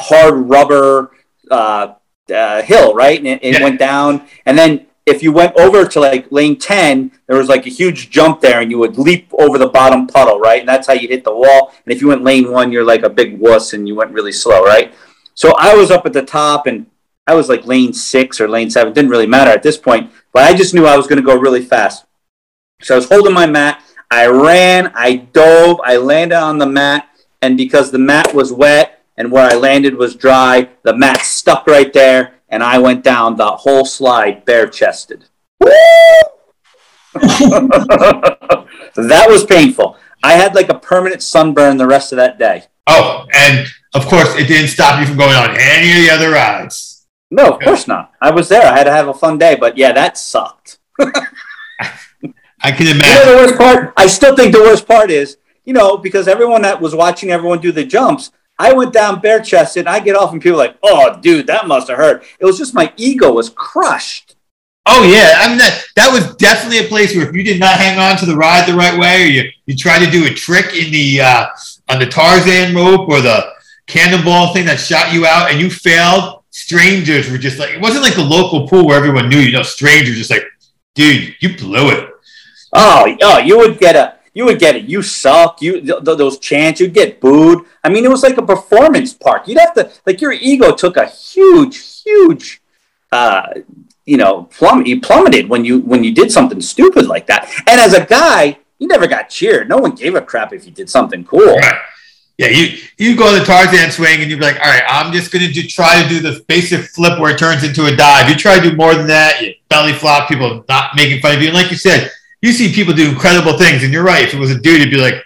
hard 0.00 0.34
rubber 0.34 1.12
uh, 1.50 1.94
uh, 2.34 2.62
hill, 2.62 2.94
right? 2.94 3.18
And 3.18 3.26
it, 3.26 3.40
it 3.42 3.54
Yeah. 3.54 3.62
went 3.62 3.78
down. 3.78 4.26
And 4.46 4.58
then 4.58 4.86
if 5.04 5.22
you 5.22 5.32
went 5.32 5.58
over 5.58 5.86
to 5.86 6.00
like 6.00 6.30
lane 6.30 6.58
ten, 6.58 7.12
there 7.26 7.38
was 7.38 7.48
like 7.48 7.66
a 7.66 7.70
huge 7.70 8.10
jump 8.10 8.40
there, 8.40 8.60
and 8.60 8.70
you 8.70 8.78
would 8.78 8.98
leap 8.98 9.28
over 9.38 9.58
the 9.58 9.68
bottom 9.68 10.06
puddle, 10.06 10.38
right? 10.38 10.60
And 10.60 10.68
that's 10.68 10.86
how 10.86 10.94
you 10.94 11.08
hit 11.08 11.24
the 11.24 11.34
wall. 11.34 11.72
And 11.84 11.92
if 11.92 12.00
you 12.00 12.08
went 12.08 12.22
lane 12.22 12.50
one, 12.50 12.72
you're 12.72 12.84
like 12.84 13.02
a 13.02 13.10
big 13.10 13.38
wuss, 13.38 13.72
and 13.72 13.88
you 13.88 13.94
went 13.94 14.12
really 14.12 14.32
slow, 14.32 14.62
right? 14.62 14.94
So 15.34 15.54
I 15.58 15.74
was 15.74 15.90
up 15.90 16.06
at 16.06 16.12
the 16.12 16.22
top 16.22 16.66
and 16.66 16.86
I 17.26 17.34
was 17.34 17.48
like 17.48 17.66
lane 17.66 17.92
six 17.92 18.40
or 18.40 18.48
lane 18.48 18.70
seven. 18.70 18.92
Didn't 18.92 19.10
really 19.10 19.26
matter 19.26 19.50
at 19.50 19.62
this 19.62 19.78
point, 19.78 20.10
but 20.32 20.42
I 20.42 20.54
just 20.54 20.74
knew 20.74 20.86
I 20.86 20.96
was 20.96 21.06
going 21.06 21.16
to 21.16 21.24
go 21.24 21.36
really 21.36 21.62
fast. 21.62 22.04
So 22.82 22.94
I 22.94 22.98
was 22.98 23.08
holding 23.08 23.32
my 23.32 23.46
mat. 23.46 23.82
I 24.10 24.26
ran, 24.26 24.92
I 24.94 25.16
dove, 25.16 25.80
I 25.84 25.96
landed 25.96 26.36
on 26.36 26.58
the 26.58 26.66
mat. 26.66 27.08
And 27.40 27.56
because 27.56 27.90
the 27.90 27.98
mat 27.98 28.34
was 28.34 28.52
wet 28.52 29.02
and 29.16 29.32
where 29.32 29.50
I 29.50 29.54
landed 29.54 29.94
was 29.96 30.14
dry, 30.14 30.68
the 30.82 30.96
mat 30.96 31.22
stuck 31.22 31.66
right 31.66 31.92
there. 31.92 32.34
And 32.52 32.62
I 32.62 32.78
went 32.78 33.02
down 33.02 33.36
the 33.36 33.50
whole 33.50 33.84
slide 33.84 34.44
bare 34.44 34.68
chested. 34.68 35.24
Woo. 35.58 35.70
That 38.94 39.26
was 39.28 39.44
painful. 39.44 39.96
I 40.22 40.32
had 40.34 40.54
like 40.54 40.68
a 40.68 40.78
permanent 40.78 41.22
sunburn 41.22 41.78
the 41.78 41.86
rest 41.86 42.12
of 42.12 42.16
that 42.16 42.38
day. 42.38 42.64
Oh, 42.86 43.26
and 43.34 43.66
of 43.94 44.06
course, 44.06 44.36
it 44.36 44.46
didn't 44.48 44.68
stop 44.68 45.00
you 45.00 45.06
from 45.06 45.16
going 45.16 45.34
on 45.34 45.56
any 45.58 45.90
of 45.90 45.96
the 45.96 46.10
other 46.12 46.30
rides. 46.30 47.06
No, 47.30 47.54
of 47.54 47.60
course 47.60 47.88
not. 47.88 48.12
I 48.20 48.30
was 48.30 48.48
there. 48.48 48.62
I 48.62 48.76
had 48.76 48.84
to 48.84 48.92
have 48.92 49.08
a 49.08 49.14
fun 49.14 49.38
day, 49.38 49.56
but 49.58 49.78
yeah, 49.78 49.92
that 49.92 50.18
sucked. 50.18 50.78
I 51.00 52.70
can 52.70 52.86
You 52.86 52.94
know 52.94 53.00
imagine. 53.00 53.28
the 53.28 53.36
worst 53.36 53.56
part? 53.58 53.94
I 53.96 54.06
still 54.06 54.36
think 54.36 54.52
the 54.52 54.60
worst 54.60 54.86
part 54.86 55.10
is 55.10 55.38
you 55.64 55.72
know, 55.72 55.96
because 55.96 56.26
everyone 56.28 56.62
that 56.62 56.80
was 56.80 56.94
watching 56.94 57.30
everyone 57.30 57.60
do 57.60 57.72
the 57.72 57.84
jumps, 57.84 58.32
I 58.58 58.72
went 58.72 58.92
down 58.92 59.20
bare 59.20 59.40
chested. 59.40 59.86
I 59.86 60.00
get 60.00 60.16
off, 60.16 60.32
and 60.32 60.40
people 60.40 60.58
like, 60.58 60.76
"Oh, 60.82 61.18
dude, 61.20 61.46
that 61.48 61.66
must 61.66 61.88
have 61.88 61.98
hurt." 61.98 62.24
It 62.38 62.44
was 62.44 62.58
just 62.58 62.74
my 62.74 62.92
ego 62.96 63.32
was 63.32 63.50
crushed. 63.50 64.36
Oh 64.84 65.04
yeah, 65.04 65.34
I 65.38 65.48
mean 65.48 65.58
that 65.58 65.84
that 65.94 66.12
was 66.12 66.34
definitely 66.36 66.84
a 66.84 66.88
place 66.88 67.14
where 67.14 67.28
if 67.28 67.34
you 67.34 67.44
did 67.44 67.60
not 67.60 67.78
hang 67.78 67.98
on 67.98 68.16
to 68.18 68.26
the 68.26 68.36
ride 68.36 68.68
the 68.68 68.74
right 68.74 68.98
way, 68.98 69.22
or 69.22 69.26
you 69.26 69.50
you 69.66 69.76
tried 69.76 70.04
to 70.04 70.10
do 70.10 70.26
a 70.26 70.30
trick 70.30 70.74
in 70.74 70.90
the 70.90 71.20
uh, 71.20 71.46
on 71.88 72.00
the 72.00 72.06
Tarzan 72.06 72.74
rope 72.74 73.08
or 73.08 73.20
the 73.20 73.52
cannonball 73.86 74.52
thing 74.52 74.66
that 74.66 74.80
shot 74.80 75.12
you 75.12 75.24
out, 75.24 75.50
and 75.50 75.60
you 75.60 75.70
failed, 75.70 76.42
strangers 76.50 77.30
were 77.30 77.38
just 77.38 77.60
like 77.60 77.70
it 77.70 77.80
wasn't 77.80 78.02
like 78.02 78.16
the 78.16 78.24
local 78.24 78.66
pool 78.66 78.86
where 78.86 78.96
everyone 78.96 79.28
knew 79.28 79.38
you. 79.38 79.52
know, 79.52 79.62
strangers 79.62 80.16
just 80.16 80.30
like, 80.30 80.44
dude, 80.96 81.34
you 81.40 81.56
blew 81.56 81.90
it. 81.90 82.10
Oh, 82.72 83.16
oh, 83.22 83.38
you 83.38 83.58
would 83.58 83.78
get 83.78 83.94
a 83.94 84.16
you 84.34 84.44
would 84.46 84.58
get 84.58 84.76
it. 84.76 84.84
You 84.84 85.02
suck. 85.02 85.60
You 85.60 85.80
th- 85.80 86.04
th- 86.04 86.18
those 86.18 86.38
chants. 86.38 86.80
You'd 86.80 86.94
get 86.94 87.20
booed. 87.20 87.66
I 87.84 87.88
mean, 87.88 88.04
it 88.04 88.10
was 88.10 88.22
like 88.22 88.38
a 88.38 88.42
performance 88.42 89.12
park. 89.12 89.46
You'd 89.46 89.58
have 89.58 89.74
to 89.74 89.90
like 90.06 90.20
your 90.20 90.32
ego 90.32 90.74
took 90.74 90.96
a 90.96 91.06
huge, 91.06 92.02
huge, 92.02 92.62
uh, 93.10 93.46
you 94.04 94.16
know, 94.16 94.44
plum. 94.44 94.86
You 94.86 95.00
plummeted 95.00 95.48
when 95.48 95.64
you 95.64 95.80
when 95.80 96.02
you 96.02 96.14
did 96.14 96.32
something 96.32 96.60
stupid 96.60 97.06
like 97.06 97.26
that. 97.26 97.52
And 97.66 97.80
as 97.80 97.94
a 97.94 98.04
guy, 98.04 98.58
you 98.78 98.88
never 98.88 99.06
got 99.06 99.28
cheered. 99.28 99.68
No 99.68 99.78
one 99.78 99.94
gave 99.94 100.14
a 100.14 100.22
crap 100.22 100.52
if 100.52 100.64
you 100.66 100.72
did 100.72 100.88
something 100.88 101.24
cool. 101.24 101.56
Right. 101.56 101.80
Yeah, 102.38 102.48
you 102.48 102.78
you 102.98 103.16
go 103.16 103.32
to 103.32 103.38
the 103.38 103.44
Tarzan 103.44 103.90
swing 103.90 104.22
and 104.22 104.30
you'd 104.30 104.40
be 104.40 104.46
like, 104.46 104.56
all 104.56 104.64
right, 104.64 104.82
I'm 104.88 105.12
just 105.12 105.30
gonna 105.30 105.52
do, 105.52 105.62
try 105.64 106.02
to 106.02 106.08
do 106.08 106.20
the 106.20 106.42
basic 106.48 106.80
flip 106.86 107.20
where 107.20 107.32
it 107.32 107.38
turns 107.38 107.62
into 107.62 107.86
a 107.86 107.94
dive. 107.94 108.28
You 108.28 108.34
try 108.34 108.58
to 108.58 108.70
do 108.70 108.74
more 108.74 108.94
than 108.94 109.06
that, 109.08 109.42
you 109.42 109.54
belly 109.68 109.92
flop, 109.92 110.28
people 110.28 110.64
not 110.68 110.96
making 110.96 111.20
fun 111.20 111.36
of 111.36 111.42
you. 111.42 111.48
And 111.48 111.56
like 111.56 111.70
you 111.70 111.76
said, 111.76 112.10
you 112.42 112.52
see 112.52 112.72
people 112.72 112.92
do 112.92 113.08
incredible 113.08 113.56
things, 113.56 113.84
and 113.84 113.92
you're 113.92 114.04
right. 114.04 114.24
If 114.24 114.34
it 114.34 114.38
was 114.38 114.50
a 114.50 114.60
dude, 114.60 114.80
it'd 114.80 114.92
be 114.92 115.00
like 115.00 115.22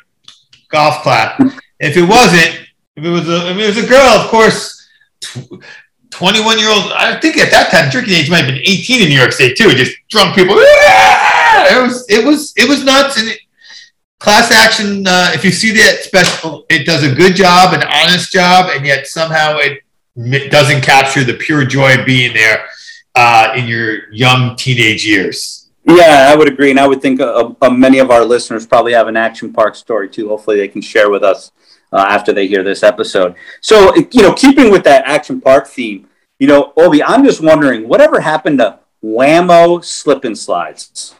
golf 0.69 1.03
clap. 1.03 1.41
if 1.81 1.97
it 1.97 2.03
wasn't, 2.03 2.69
if 2.95 3.05
it 3.05 3.11
was 3.11 3.29
a, 3.29 3.51
if 3.51 3.59
it 3.59 3.67
was 3.67 3.85
a 3.85 3.89
girl, 3.89 4.09
of 4.21 4.31
course, 4.31 4.89
21 6.11 6.59
year 6.59 6.71
old. 6.71 6.93
I 6.93 7.19
think 7.21 7.39
at 7.39 7.51
that 7.51 7.71
time, 7.71 7.91
drinking 7.91 8.15
age 8.15 8.31
might 8.31 8.45
have 8.45 8.47
been 8.47 8.63
18 8.63 9.03
in 9.03 9.09
New 9.09 9.19
York 9.19 9.33
State 9.33 9.57
too. 9.57 9.71
Just 9.71 9.97
drunk 10.09 10.35
people. 10.37 10.57
It 11.69 11.83
was 11.83 12.07
it 12.09 12.25
was 12.25 12.53
it 12.57 12.69
was 12.69 12.85
nuts. 12.85 13.19
And 13.19 13.29
it, 13.29 13.41
class 14.21 14.53
action. 14.53 15.07
Uh, 15.07 15.31
if 15.35 15.45
you 15.45 15.51
see 15.51 15.73
that 15.73 16.01
special, 16.03 16.65
it 16.69 16.87
does 16.87 17.03
a 17.03 17.13
good 17.13 17.35
job, 17.35 17.75
an 17.75 17.83
honest 17.83 18.31
job, 18.31 18.71
and 18.73 18.87
yet 18.87 19.07
somehow 19.07 19.59
it 19.59 20.51
doesn't 20.51 20.83
capture 20.83 21.25
the 21.25 21.35
pure 21.35 21.65
joy 21.65 21.99
of 21.99 22.07
being 22.07 22.33
there 22.35 22.67
uh, 23.15 23.55
in 23.57 23.67
your 23.67 24.13
young 24.13 24.55
teenage 24.55 25.05
years. 25.05 25.66
Yeah, 25.89 26.31
I 26.33 26.37
would 26.37 26.49
agree, 26.49 26.71
and 26.71 26.81
I 26.81 26.87
would 26.89 27.01
think 27.01 27.21
uh, 27.21 27.53
uh, 27.63 27.71
many 27.71 28.01
of 28.01 28.11
our 28.11 28.25
listeners 28.25 28.67
probably 28.67 28.93
have 28.93 29.07
an 29.07 29.17
action 29.17 29.53
park 29.53 29.77
story 29.77 30.09
too. 30.09 30.29
Hopefully, 30.29 30.57
they 30.57 30.67
can 30.67 30.83
share 30.83 31.11
with 31.11 31.23
us 31.23 31.53
uh, 31.93 32.05
after 32.09 32.33
they 32.33 32.49
hear 32.49 32.65
this 32.65 32.83
episode. 32.83 33.37
So, 33.61 33.95
you 33.95 34.23
know, 34.23 34.35
keeping 34.35 34.73
with 34.73 34.83
that 34.85 35.05
action 35.07 35.41
park 35.41 35.69
theme, 35.69 36.09
you 36.41 36.49
know, 36.49 36.73
Obi, 36.77 37.05
I'm 37.05 37.25
just 37.25 37.41
wondering, 37.41 37.89
whatever 37.89 38.21
happened 38.21 38.59
to 38.59 38.81
Wham-O 39.01 39.81
slip 39.81 40.25
and 40.25 40.37
slides? 40.37 41.15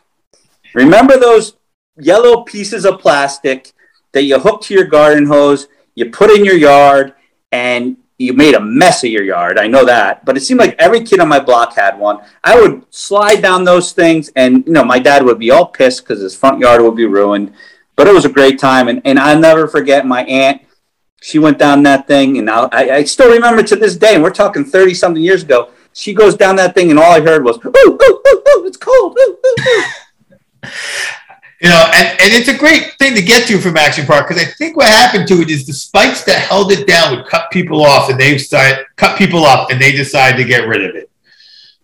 Remember 0.75 1.17
those 1.17 1.57
yellow 1.97 2.43
pieces 2.43 2.85
of 2.85 2.99
plastic 2.99 3.73
that 4.13 4.25
you 4.25 4.39
hook 4.41 4.63
to 4.63 4.75
your 4.75 4.85
garden 4.85 5.27
hose, 5.27 5.69
you 5.95 6.11
put 6.11 6.31
in 6.31 6.45
your 6.45 6.57
yard, 6.57 7.15
and 7.53 7.97
you 8.19 8.33
made 8.33 8.55
a 8.55 8.61
mess 8.61 9.05
of 9.05 9.11
your 9.11 9.25
yard. 9.25 9.59
I 9.59 9.67
know 9.67 9.85
that, 9.85 10.25
but 10.25 10.37
it 10.37 10.41
seemed 10.41 10.61
like 10.61 10.75
every 10.79 11.03
kid 11.03 11.21
on 11.21 11.29
my 11.29 11.39
block 11.39 11.75
had 11.75 11.99
one. 11.99 12.21
I 12.43 12.59
would 12.59 12.83
slide 12.91 13.43
down 13.43 13.65
those 13.65 13.93
things, 13.93 14.31
and 14.37 14.67
you 14.67 14.73
know, 14.73 14.85
my 14.85 14.99
dad 14.99 15.23
would 15.23 15.39
be 15.39 15.51
all 15.51 15.67
pissed 15.67 16.03
because 16.03 16.23
his 16.23 16.37
front 16.37 16.59
yard 16.59 16.81
would 16.81 16.97
be 16.97 17.05
ruined. 17.05 17.53
But 17.95 18.09
it 18.09 18.15
was 18.15 18.25
a 18.25 18.31
great 18.31 18.59
time, 18.59 18.89
and, 18.89 19.03
and 19.05 19.19
I'll 19.19 19.39
never 19.39 19.69
forget 19.69 20.07
my 20.07 20.25
aunt. 20.25 20.63
She 21.21 21.39
went 21.39 21.59
down 21.59 21.83
that 21.83 22.07
thing, 22.07 22.39
and 22.39 22.49
I, 22.49 22.69
I 22.73 23.05
still 23.05 23.33
remember 23.33 23.63
to 23.63 23.77
this 23.77 23.97
day. 23.97 24.15
And 24.15 24.23
we're 24.23 24.31
talking 24.31 24.65
thirty 24.65 24.95
something 24.95 25.23
years 25.23 25.43
ago. 25.43 25.71
She 25.93 26.13
goes 26.13 26.37
down 26.37 26.57
that 26.57 26.75
thing, 26.75 26.91
and 26.91 26.99
all 26.99 27.13
I 27.13 27.21
heard 27.21 27.45
was, 27.45 27.59
"Ooh, 27.65 27.73
ooh, 27.77 28.23
ooh, 28.27 28.43
ooh! 28.49 28.67
It's 28.67 28.77
cold!" 28.77 29.19
Ooh, 29.19 29.39
ooh, 29.47 29.63
ooh. 29.69 30.69
You 31.61 31.71
know, 31.71 31.91
and, 31.95 32.09
and 32.21 32.33
it's 32.35 32.49
a 32.49 32.57
great 32.57 32.93
thing 32.99 33.15
to 33.15 33.23
get 33.23 33.49
to 33.49 33.59
from 33.59 33.79
Action 33.79 34.05
Park 34.05 34.29
because 34.29 34.43
I 34.43 34.47
think 34.47 34.77
what 34.77 34.89
happened 34.89 35.27
to 35.29 35.41
it 35.41 35.49
is 35.49 35.67
the 35.67 35.73
spikes 35.73 36.23
that 36.25 36.39
held 36.39 36.71
it 36.71 36.87
down 36.87 37.17
would 37.17 37.27
cut 37.27 37.51
people 37.51 37.83
off, 37.83 38.11
and 38.11 38.21
they 38.21 38.37
started 38.37 38.85
cut 38.97 39.17
people 39.17 39.45
up, 39.47 39.71
and 39.71 39.81
they 39.81 39.93
decided 39.93 40.37
to 40.37 40.45
get 40.45 40.69
rid 40.69 40.85
of 40.85 40.95
it. 40.95 41.11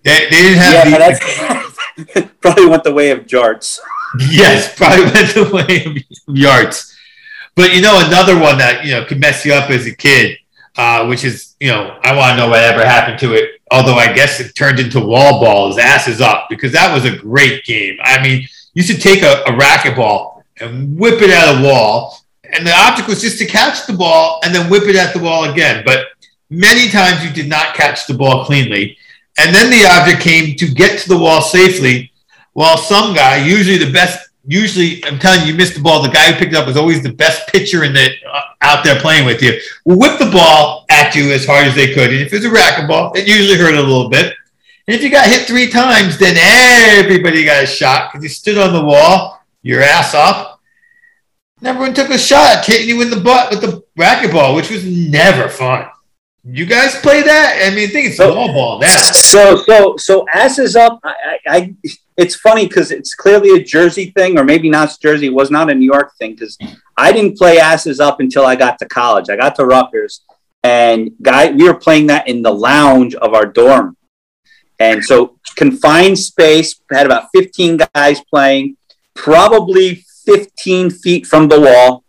They, 0.03 0.27
they 0.31 0.43
didn't 0.43 0.59
have 0.59 0.75
yeah, 0.75 0.85
the, 0.85 2.19
that's 2.19 2.29
probably 2.41 2.67
went 2.67 2.85
the 2.85 2.93
way 2.93 3.13
of 3.13 3.21
jarts. 3.21 3.79
Yes, 4.19 4.75
probably 4.77 5.05
went 5.05 5.35
the 5.35 5.51
way 5.51 5.85
of 5.87 6.35
jarts. 6.35 6.95
But 7.55 7.75
you 7.75 7.81
know, 7.81 8.07
another 8.07 8.39
one 8.39 8.59
that 8.59 8.85
you 8.85 8.93
know 8.93 9.07
could 9.07 9.21
mess 9.21 9.45
you 9.47 9.55
up 9.55 9.71
as 9.71 9.87
a 9.87 9.95
kid, 9.95 10.37
uh, 10.77 11.07
which 11.07 11.25
is 11.25 11.57
you 11.61 11.69
know, 11.69 11.99
I 12.03 12.15
want 12.15 12.33
to 12.33 12.45
know 12.45 12.51
whatever 12.51 12.85
happened 12.85 13.19
to 13.21 13.33
it. 13.35 13.61
Although 13.71 13.95
I 13.95 14.13
guess 14.13 14.39
it 14.39 14.55
turned 14.55 14.81
into 14.81 15.01
wall 15.01 15.41
balls, 15.41 15.79
asses 15.79 16.21
up, 16.21 16.49
because 16.51 16.73
that 16.73 16.93
was 16.93 17.07
a 17.07 17.17
great 17.17 17.65
game. 17.65 17.97
I 18.03 18.23
mean 18.23 18.47
used 18.75 18.91
to 18.91 18.99
take 18.99 19.23
a, 19.23 19.43
a 19.47 19.53
racquetball 19.53 20.43
and 20.61 20.99
whip 20.99 21.21
it 21.21 21.31
at 21.31 21.61
a 21.61 21.65
wall. 21.65 22.19
And 22.45 22.67
the 22.67 22.73
object 22.73 23.09
was 23.09 23.21
just 23.21 23.39
to 23.39 23.47
catch 23.47 23.87
the 23.87 23.93
ball 23.93 24.41
and 24.45 24.55
then 24.55 24.71
whip 24.71 24.85
it 24.85 24.97
at 24.97 25.15
the 25.15 25.21
wall 25.21 25.51
again. 25.51 25.83
But 25.85 26.09
many 26.51 26.91
times 26.91 27.25
you 27.25 27.31
did 27.31 27.49
not 27.49 27.75
catch 27.75 28.07
the 28.07 28.15
ball 28.15 28.45
cleanly. 28.45 28.97
And 29.39 29.55
then 29.55 29.71
the 29.71 29.87
object 29.87 30.21
came 30.21 30.57
to 30.57 30.69
get 30.69 30.99
to 31.01 31.09
the 31.09 31.19
wall 31.19 31.41
safely, 31.41 32.13
while 32.53 32.77
some 32.77 33.15
guy, 33.15 33.37
usually 33.39 33.79
the 33.79 33.91
best, 33.91 34.29
usually 34.47 35.03
I'm 35.07 35.19
telling 35.19 35.41
you, 35.41 35.53
you 35.53 35.55
missed 35.55 35.75
the 35.75 35.81
ball. 35.81 36.03
The 36.03 36.11
guy 36.11 36.31
who 36.31 36.39
picked 36.39 36.53
it 36.53 36.57
up 36.57 36.67
was 36.67 36.77
always 36.77 37.03
the 37.03 37.13
best 37.13 37.49
pitcher 37.49 37.85
in 37.85 37.95
the 37.95 38.11
uh, 38.31 38.41
out 38.61 38.85
there 38.85 39.01
playing 39.01 39.25
with 39.25 39.41
you. 39.41 39.59
Whip 39.87 40.19
the 40.19 40.31
ball 40.31 40.85
at 40.91 41.15
you 41.15 41.33
as 41.33 41.47
hard 41.47 41.67
as 41.67 41.75
they 41.75 41.95
could. 41.95 42.11
And 42.13 42.21
if 42.21 42.33
it's 42.33 42.45
a 42.45 42.51
racquetball, 42.51 43.17
it 43.17 43.27
usually 43.27 43.57
hurt 43.57 43.75
a 43.75 43.81
little 43.81 44.11
bit. 44.11 44.35
And 44.89 44.97
if 44.97 45.03
you 45.03 45.11
got 45.11 45.29
hit 45.29 45.47
three 45.47 45.69
times, 45.69 46.19
then 46.19 46.37
everybody 46.37 47.45
got 47.45 47.63
a 47.63 47.67
shot 47.67 48.11
because 48.11 48.25
you 48.25 48.29
stood 48.29 48.59
on 48.59 48.73
the 48.73 48.85
wall, 48.85 49.41
your 49.63 49.81
ass 49.81 50.13
up. 50.13 50.61
And 51.59 51.69
everyone 51.69 51.95
took 51.95 52.11
a 52.11 52.19
shot 52.19 52.67
hitting 52.67 52.89
you 52.89 53.01
in 53.01 53.09
the 53.09 53.21
butt 53.21 53.51
with 53.51 53.61
the 53.61 53.85
racquetball, 53.97 54.57
which 54.57 54.71
was 54.71 54.85
never 54.85 55.49
fun. 55.49 55.89
You 56.45 56.67
guys 56.67 56.97
play 56.97 57.23
that? 57.23 57.61
I 57.65 57.73
mean, 57.73 57.89
I 57.89 57.93
think 57.93 58.09
it's 58.09 58.17
so, 58.17 58.33
small 58.33 58.53
ball 58.53 58.81
now. 58.81 58.89
So, 59.13 59.55
so, 59.55 59.97
so 59.97 60.27
asses 60.35 60.75
up. 60.75 60.99
I, 61.05 61.39
I, 61.47 61.57
I 61.57 61.77
it's 62.17 62.35
funny 62.35 62.67
because 62.67 62.91
it's 62.91 63.15
clearly 63.15 63.51
a 63.51 63.63
Jersey 63.63 64.11
thing, 64.11 64.37
or 64.37 64.43
maybe 64.43 64.69
not 64.69 64.99
Jersey. 65.01 65.27
It 65.27 65.35
was 65.35 65.53
not 65.53 65.71
a 65.71 65.75
New 65.75 65.87
York 65.87 66.17
thing 66.19 66.33
because 66.33 66.59
I 66.97 67.13
didn't 67.13 67.39
play 67.39 67.61
asses 67.61 68.01
up 68.01 68.19
until 68.19 68.45
I 68.45 68.57
got 68.57 68.81
to 68.81 68.87
college. 68.87 69.31
I 69.31 69.37
got 69.37 69.55
to 69.57 69.65
Rutgers, 69.65 70.23
and 70.65 71.13
guy, 71.23 71.53
we 71.53 71.63
were 71.63 71.79
playing 71.79 72.09
that 72.09 72.27
in 72.27 72.43
the 72.43 72.53
lounge 72.53 73.15
of 73.15 73.35
our 73.35 73.47
dorm 73.47 73.97
and 74.83 75.05
so 75.05 75.39
confined 75.55 76.19
space, 76.19 76.81
had 76.91 77.07
about 77.07 77.29
15 77.33 77.79
guys 77.95 78.21
playing, 78.23 78.77
probably 79.15 80.05
15 80.25 80.91
feet 80.91 81.25
from 81.25 81.47
the 81.47 81.61
wall, 81.61 82.05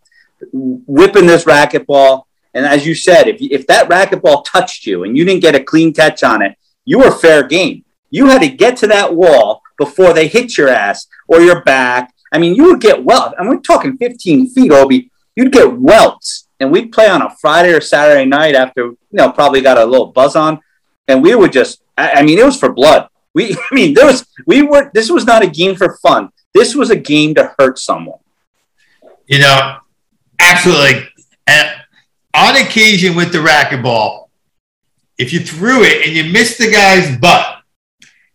whipping 0.51 1.27
this 1.27 1.45
racquetball. 1.45 2.23
And 2.55 2.65
as 2.65 2.85
you 2.85 2.95
said, 2.95 3.27
if, 3.27 3.37
if 3.39 3.67
that 3.67 3.89
racquetball 3.89 4.43
touched 4.45 4.87
you 4.87 5.03
and 5.03 5.15
you 5.15 5.23
didn't 5.23 5.41
get 5.41 5.55
a 5.55 5.63
clean 5.63 5.93
catch 5.93 6.23
on 6.23 6.41
it, 6.41 6.57
you 6.83 6.99
were 6.99 7.11
fair 7.11 7.43
game. 7.43 7.85
You 8.09 8.27
had 8.27 8.41
to 8.41 8.49
get 8.49 8.77
to 8.77 8.87
that 8.87 9.15
wall 9.15 9.61
before 9.77 10.13
they 10.13 10.27
hit 10.27 10.57
your 10.57 10.69
ass 10.69 11.07
or 11.27 11.41
your 11.41 11.61
back. 11.63 12.11
I 12.31 12.39
mean, 12.39 12.55
you 12.55 12.65
would 12.65 12.81
get 12.81 13.03
well. 13.03 13.35
And 13.37 13.47
we're 13.47 13.59
talking 13.59 13.97
15 13.97 14.49
feet, 14.49 14.71
Obi. 14.71 15.11
You'd 15.35 15.51
get 15.51 15.79
welts. 15.79 16.47
And 16.59 16.71
we'd 16.71 16.91
play 16.91 17.07
on 17.07 17.21
a 17.21 17.35
Friday 17.39 17.73
or 17.73 17.81
Saturday 17.81 18.25
night 18.25 18.55
after, 18.55 18.81
you 18.81 18.97
know, 19.11 19.31
probably 19.31 19.61
got 19.61 19.77
a 19.77 19.85
little 19.85 20.07
buzz 20.07 20.35
on. 20.35 20.59
And 21.07 21.21
we 21.21 21.35
would 21.35 21.51
just 21.51 21.82
I, 21.97 22.11
I 22.11 22.23
mean, 22.23 22.37
it 22.37 22.45
was 22.45 22.59
for 22.59 22.71
blood. 22.71 23.09
We, 23.33 23.55
I 23.71 23.75
mean, 23.75 23.93
there 23.93 24.05
was, 24.05 24.25
we 24.45 24.61
were, 24.61 24.91
this 24.93 25.09
was 25.09 25.25
not 25.25 25.43
a 25.43 25.47
game 25.47 25.75
for 25.75 25.97
fun. 25.97 26.29
This 26.53 26.75
was 26.75 26.89
a 26.89 26.95
game 26.95 27.33
to 27.35 27.53
hurt 27.57 27.79
someone. 27.79 28.19
You 29.25 29.39
know, 29.39 29.77
absolutely. 30.39 31.07
And 31.47 31.71
on 32.33 32.55
occasion 32.57 33.15
with 33.15 33.31
the 33.31 33.39
racquetball, 33.39 34.27
if 35.17 35.31
you 35.31 35.39
threw 35.39 35.83
it 35.83 36.05
and 36.05 36.15
you 36.15 36.31
missed 36.31 36.57
the 36.57 36.71
guy's 36.71 37.17
butt, 37.17 37.59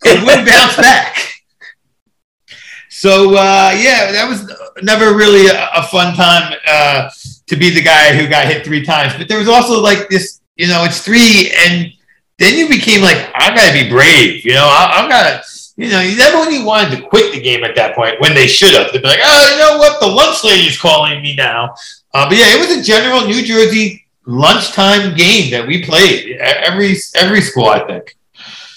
it 0.05 0.19
would 0.25 0.47
bounce 0.47 0.77
back. 0.77 1.17
So 2.89 3.37
uh, 3.37 3.77
yeah, 3.79 4.11
that 4.11 4.27
was 4.29 4.51
never 4.83 5.15
really 5.15 5.47
a, 5.47 5.71
a 5.75 5.83
fun 5.85 6.15
time 6.15 6.55
uh, 6.67 7.11
to 7.47 7.57
be 7.57 7.71
the 7.71 7.83
guy 7.83 8.17
who 8.17 8.29
got 8.29 8.47
hit 8.47 8.65
three 8.65 8.85
times. 8.85 9.15
But 9.17 9.29
there 9.29 9.39
was 9.39 9.49
also 9.49 9.81
like 9.81 10.09
this, 10.09 10.41
you 10.57 10.67
know, 10.67 10.85
it's 10.85 11.03
three, 11.03 11.53
and 11.57 11.93
then 12.39 12.57
you 12.57 12.69
became 12.69 13.03
like, 13.03 13.31
I 13.35 13.55
gotta 13.55 13.73
be 13.73 13.89
brave. 13.89 14.45
You 14.45 14.55
know, 14.55 14.67
I, 14.67 15.03
am 15.03 15.09
gotta, 15.09 15.43
you 15.77 15.91
know, 15.91 16.01
really 16.01 16.65
wanted 16.65 16.97
to 16.97 17.03
quit 17.03 17.33
the 17.33 17.41
game 17.41 17.65
at 17.65 17.75
that 17.77 17.95
point 17.95 18.21
when 18.21 18.35
they 18.35 18.47
should 18.47 18.75
have. 18.75 18.93
They'd 18.93 19.03
be 19.03 19.09
like, 19.09 19.21
oh, 19.23 19.51
you 19.53 19.59
know 19.59 19.79
what? 19.79 20.01
The 20.01 20.07
lunch 20.07 20.45
lady's 20.45 20.81
calling 20.81 21.21
me 21.23 21.35
now. 21.35 21.75
Uh, 22.15 22.29
but 22.29 22.39
yeah, 22.39 22.55
it 22.55 22.61
was 22.61 22.79
a 22.79 22.83
general 22.83 23.27
New 23.27 23.45
Jersey 23.45 24.07
lunchtime 24.27 25.17
game 25.17 25.51
that 25.51 25.67
we 25.67 25.85
played 25.85 26.37
every 26.39 26.97
every 27.15 27.41
school, 27.41 27.67
I 27.67 27.85
think. 27.87 28.17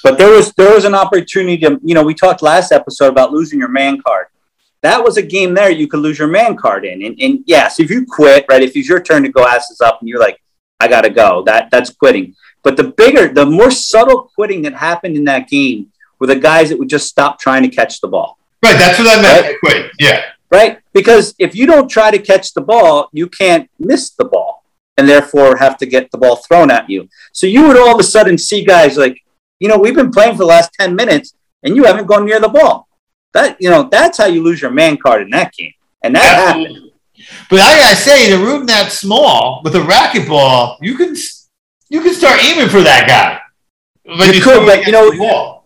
But 0.04 0.17
there 0.17 0.32
was 0.32 0.52
there 0.54 0.74
was 0.74 0.86
an 0.86 0.95
opportunity 0.95 1.58
to, 1.60 1.80
you 1.84 1.93
know, 1.93 2.04
we 2.04 2.13
talked 2.13 2.41
last 2.41 2.71
episode 2.71 3.10
about 3.10 3.32
losing 3.32 3.60
your 3.60 3.69
man 3.69 4.02
card. 4.02 4.28
that 4.82 5.04
was 5.04 5.17
a 5.17 5.21
game 5.21 5.54
there 5.54 5.69
you 5.69 5.88
could 5.88 6.00
lose 6.00 6.17
your 6.17 6.28
man 6.28 6.58
card 6.58 6.86
in. 6.86 7.04
And, 7.04 7.15
and 7.21 7.43
yes, 7.45 7.80
if 7.80 7.91
you 7.91 8.06
quit, 8.06 8.45
right, 8.50 8.63
if 8.63 8.76
it's 8.76 8.89
your 8.89 9.02
turn 9.02 9.21
to 9.24 9.30
go 9.30 9.45
asses 9.45 9.80
up 9.80 10.00
and 10.00 10.10
you're 10.10 10.19
like, 10.19 10.41
I 10.80 10.88
got 10.88 11.02
to 11.02 11.12
go, 11.12 11.43
that 11.43 11.69
that's 11.69 11.91
quitting. 11.91 12.36
But 12.63 12.78
the 12.78 12.86
bigger, 12.86 13.34
the 13.34 13.45
more 13.45 13.71
subtle 13.71 14.32
quitting 14.36 14.62
that 14.63 14.74
happened 14.74 15.17
in 15.17 15.24
that 15.26 15.50
game 15.50 15.91
were 16.19 16.28
the 16.28 16.36
guys 16.36 16.69
that 16.69 16.78
would 16.78 16.89
just 16.89 17.08
stop 17.08 17.39
trying 17.39 17.63
to 17.63 17.69
catch 17.69 18.02
the 18.02 18.08
ball. 18.08 18.38
Right, 18.63 18.78
that's 18.78 19.00
what 19.00 19.08
I 19.08 19.21
meant. 19.21 19.45
Right? 19.45 19.60
Quit. 19.60 19.91
Yeah. 20.00 20.21
Right, 20.52 20.80
because 20.93 21.34
if 21.39 21.56
you 21.56 21.65
don't 21.65 21.88
try 21.88 22.12
to 22.12 22.19
catch 22.19 22.54
the 22.54 22.62
ball, 22.62 23.10
you 23.13 23.28
can't 23.28 23.69
miss 23.80 24.10
the 24.12 24.26
ball, 24.26 24.65
and 24.97 25.08
therefore 25.08 25.56
have 25.56 25.78
to 25.78 25.86
get 25.86 26.12
the 26.12 26.17
ball 26.17 26.36
thrown 26.36 26.69
at 26.69 26.89
you. 26.89 27.08
So 27.32 27.47
you 27.47 27.67
would 27.67 27.78
all 27.78 27.93
of 27.93 28.00
a 28.00 28.04
sudden 28.04 28.38
see 28.38 28.65
guys 28.65 28.97
like, 28.97 29.17
you 29.60 29.69
know, 29.69 29.78
we've 29.78 29.95
been 29.95 30.12
playing 30.12 30.34
for 30.34 30.39
the 30.39 30.45
last 30.45 30.74
ten 30.74 30.93
minutes, 30.93 31.34
and 31.63 31.76
you 31.76 31.86
haven't 31.86 32.06
gone 32.06 32.26
near 32.26 32.39
the 32.41 32.50
ball. 32.50 32.89
That 33.34 33.56
you 33.62 33.69
know, 33.69 33.88
that's 33.89 34.17
how 34.17 34.26
you 34.26 34.43
lose 34.43 34.62
your 34.62 34.71
man 34.71 34.97
card 34.97 35.21
in 35.21 35.30
that 35.30 35.54
game, 35.54 35.74
and 36.04 36.15
that 36.15 36.50
Absolutely. 36.50 36.74
happened. 36.74 36.91
But 37.50 37.60
I 37.62 37.78
gotta 37.78 37.95
say, 37.95 38.28
in 38.28 38.39
a 38.39 38.43
room 38.43 38.65
that 38.65 38.91
small 38.91 39.62
with 39.63 39.76
a 39.76 39.80
racquetball, 39.80 40.78
you 40.82 40.97
can 40.97 41.15
you 41.91 42.01
can 42.01 42.13
start 42.13 42.43
aiming 42.43 42.69
for 42.69 42.82
that 42.82 43.06
guy. 43.06 43.39
When 44.17 44.34
you 44.34 44.41
could, 44.41 44.65
but 44.65 44.86
you 44.86 44.93
know, 44.93 45.12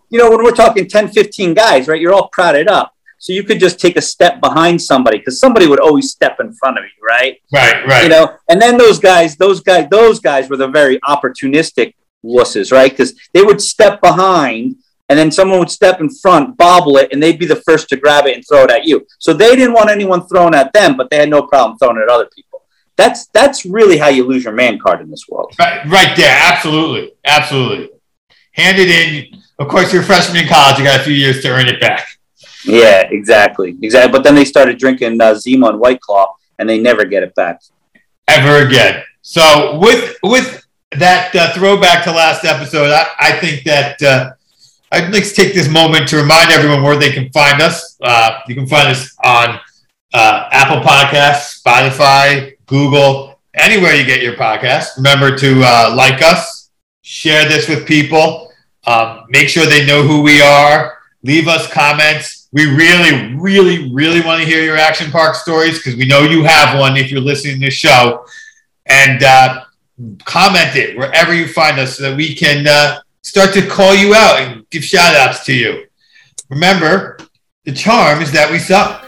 you 0.10 0.18
know, 0.18 0.30
when 0.30 0.44
we're 0.44 0.52
talking 0.52 0.88
10, 0.88 1.10
15 1.10 1.54
guys, 1.54 1.88
right? 1.88 2.02
You're 2.02 2.14
all 2.14 2.30
crowded 2.30 2.68
up. 2.68 2.94
So 3.20 3.32
you 3.32 3.44
could 3.44 3.60
just 3.60 3.80
take 3.80 3.96
a 3.96 4.02
step 4.02 4.42
behind 4.42 4.82
somebody 4.82 5.20
because 5.20 5.40
somebody 5.40 5.68
would 5.68 5.80
always 5.80 6.12
step 6.12 6.40
in 6.40 6.52
front 6.54 6.78
of 6.78 6.84
you, 6.84 7.08
right? 7.08 7.40
Right, 7.54 7.88
right. 7.88 8.04
You 8.04 8.10
know, 8.10 8.36
and 8.50 8.62
then 8.62 8.78
those 8.78 9.00
guys, 9.00 9.38
those 9.38 9.62
guys, 9.62 9.88
those 9.90 10.20
guys 10.20 10.50
were 10.50 10.58
the 10.58 10.68
very 10.68 11.00
opportunistic 11.02 11.94
wusses, 12.24 12.72
right? 12.72 12.92
Because 12.92 13.16
they 13.34 13.44
would 13.44 13.62
step 13.62 14.02
behind 14.02 14.76
and 15.10 15.18
then 15.18 15.32
someone 15.32 15.60
would 15.60 15.72
step 15.72 16.02
in 16.02 16.10
front, 16.10 16.58
bobble 16.58 16.98
it, 16.98 17.10
and 17.12 17.22
they'd 17.22 17.40
be 17.40 17.46
the 17.46 17.62
first 17.68 17.88
to 17.90 17.98
grab 17.98 18.26
it 18.26 18.36
and 18.36 18.44
throw 18.48 18.64
it 18.64 18.72
at 18.72 18.86
you. 18.86 19.06
So 19.20 19.32
they 19.34 19.56
didn't 19.56 19.74
want 19.74 19.92
anyone 19.92 20.28
thrown 20.28 20.56
at 20.56 20.74
them, 20.74 20.98
but 20.98 21.10
they 21.10 21.18
had 21.18 21.30
no 21.30 21.44
problem 21.44 21.78
throwing 21.78 21.98
it 21.98 22.04
at 22.04 22.10
other 22.10 22.30
people. 22.36 22.55
That's 22.98 23.28
that's 23.28 23.66
really 23.66 23.98
how 23.98 24.08
you 24.08 24.24
lose 24.26 24.44
your 24.44 24.54
man 24.54 24.80
card 24.80 25.02
in 25.02 25.10
this 25.10 25.26
world. 25.28 25.54
Right, 25.60 25.86
right 25.86 26.16
there, 26.16 26.38
absolutely, 26.44 27.14
absolutely. 27.26 27.90
Hand 28.54 28.78
it 28.80 28.90
in. 28.90 29.42
Of 29.60 29.68
course, 29.68 29.92
you're 29.92 30.02
a 30.02 30.06
freshman 30.06 30.44
in 30.44 30.48
college. 30.48 30.78
You 30.78 30.86
got 30.86 31.02
a 31.02 31.04
few 31.04 31.14
years 31.14 31.42
to 31.42 31.50
earn 31.50 31.68
it 31.68 31.80
back. 31.82 32.08
Yeah, 32.66 33.02
exactly, 33.10 33.78
exactly. 33.82 34.12
But 34.12 34.24
then 34.24 34.36
they 34.36 34.46
started 34.46 34.78
drinking 34.78 35.22
uh, 35.22 35.36
Zima 35.36 35.68
and 35.68 35.80
White 35.80 36.02
Claw, 36.02 36.36
and 36.58 36.70
they 36.70 36.80
never 36.80 37.06
get 37.06 37.24
it 37.24 37.36
back 37.36 37.62
ever 38.28 38.66
again. 38.66 39.04
So 39.22 39.78
with 39.80 40.18
with 40.24 40.66
that 40.94 41.36
uh, 41.36 41.54
throwback 41.54 42.04
to 42.06 42.12
last 42.12 42.46
episode, 42.46 42.92
I, 42.92 43.08
I 43.20 43.32
think 43.40 43.64
that 43.64 44.02
uh, 44.02 44.32
I'd 44.92 45.12
like 45.12 45.24
to 45.24 45.34
take 45.34 45.54
this 45.54 45.68
moment 45.68 46.08
to 46.10 46.18
remind 46.18 46.52
everyone 46.52 46.84
where 46.84 46.98
they 46.98 47.12
can 47.12 47.30
find 47.32 47.62
us. 47.62 47.98
Uh, 48.02 48.40
you 48.48 48.56
can 48.56 48.68
find 48.68 48.90
us 48.90 49.14
on 49.24 49.60
uh, 50.14 50.50
Apple 50.52 50.82
Podcasts, 50.82 51.62
Spotify, 51.62 52.55
Google, 52.66 53.40
anywhere 53.54 53.94
you 53.94 54.06
get 54.06 54.22
your 54.22 54.34
podcast. 54.34 54.98
Remember 54.98 55.36
to 55.38 55.62
uh, 55.64 55.94
like 55.96 56.22
us, 56.22 56.72
share 57.02 57.48
this 57.48 57.68
with 57.68 57.88
people, 57.88 58.52
um, 58.88 59.26
make 59.30 59.50
sure 59.50 59.66
they 59.66 59.86
know 59.86 60.04
who 60.04 60.22
we 60.22 60.42
are, 60.42 60.98
leave 61.24 61.48
us 61.48 61.72
comments. 61.72 62.48
We 62.52 62.66
really, 62.66 63.36
really, 63.36 63.92
really 63.92 64.22
want 64.22 64.42
to 64.42 64.48
hear 64.48 64.64
your 64.64 64.78
action 64.78 65.12
park 65.12 65.36
stories 65.36 65.78
because 65.78 65.96
we 65.96 66.06
know 66.06 66.22
you 66.22 66.44
have 66.44 66.80
one 66.80 66.96
if 66.96 67.12
you're 67.12 67.22
listening 67.22 67.60
to 67.60 67.66
the 67.66 67.72
show. 67.72 68.26
And 68.86 69.24
uh, 69.24 69.66
comment 70.26 70.76
it 70.76 70.98
wherever 70.98 71.34
you 71.34 71.48
find 71.48 71.80
us 71.80 71.98
so 71.98 72.10
that 72.10 72.18
we 72.18 72.36
can 72.36 72.68
uh, 72.68 73.00
start 73.22 73.54
to 73.54 73.68
call 73.68 73.96
you 73.96 74.14
out 74.14 74.40
and 74.40 74.70
give 74.70 74.84
shout 74.84 75.16
outs 75.16 75.46
to 75.46 75.54
you. 75.54 75.86
Remember, 76.50 77.18
the 77.64 77.72
charm 77.72 78.22
is 78.22 78.32
that 78.32 78.52
we 78.52 78.60
suck. 78.60 79.05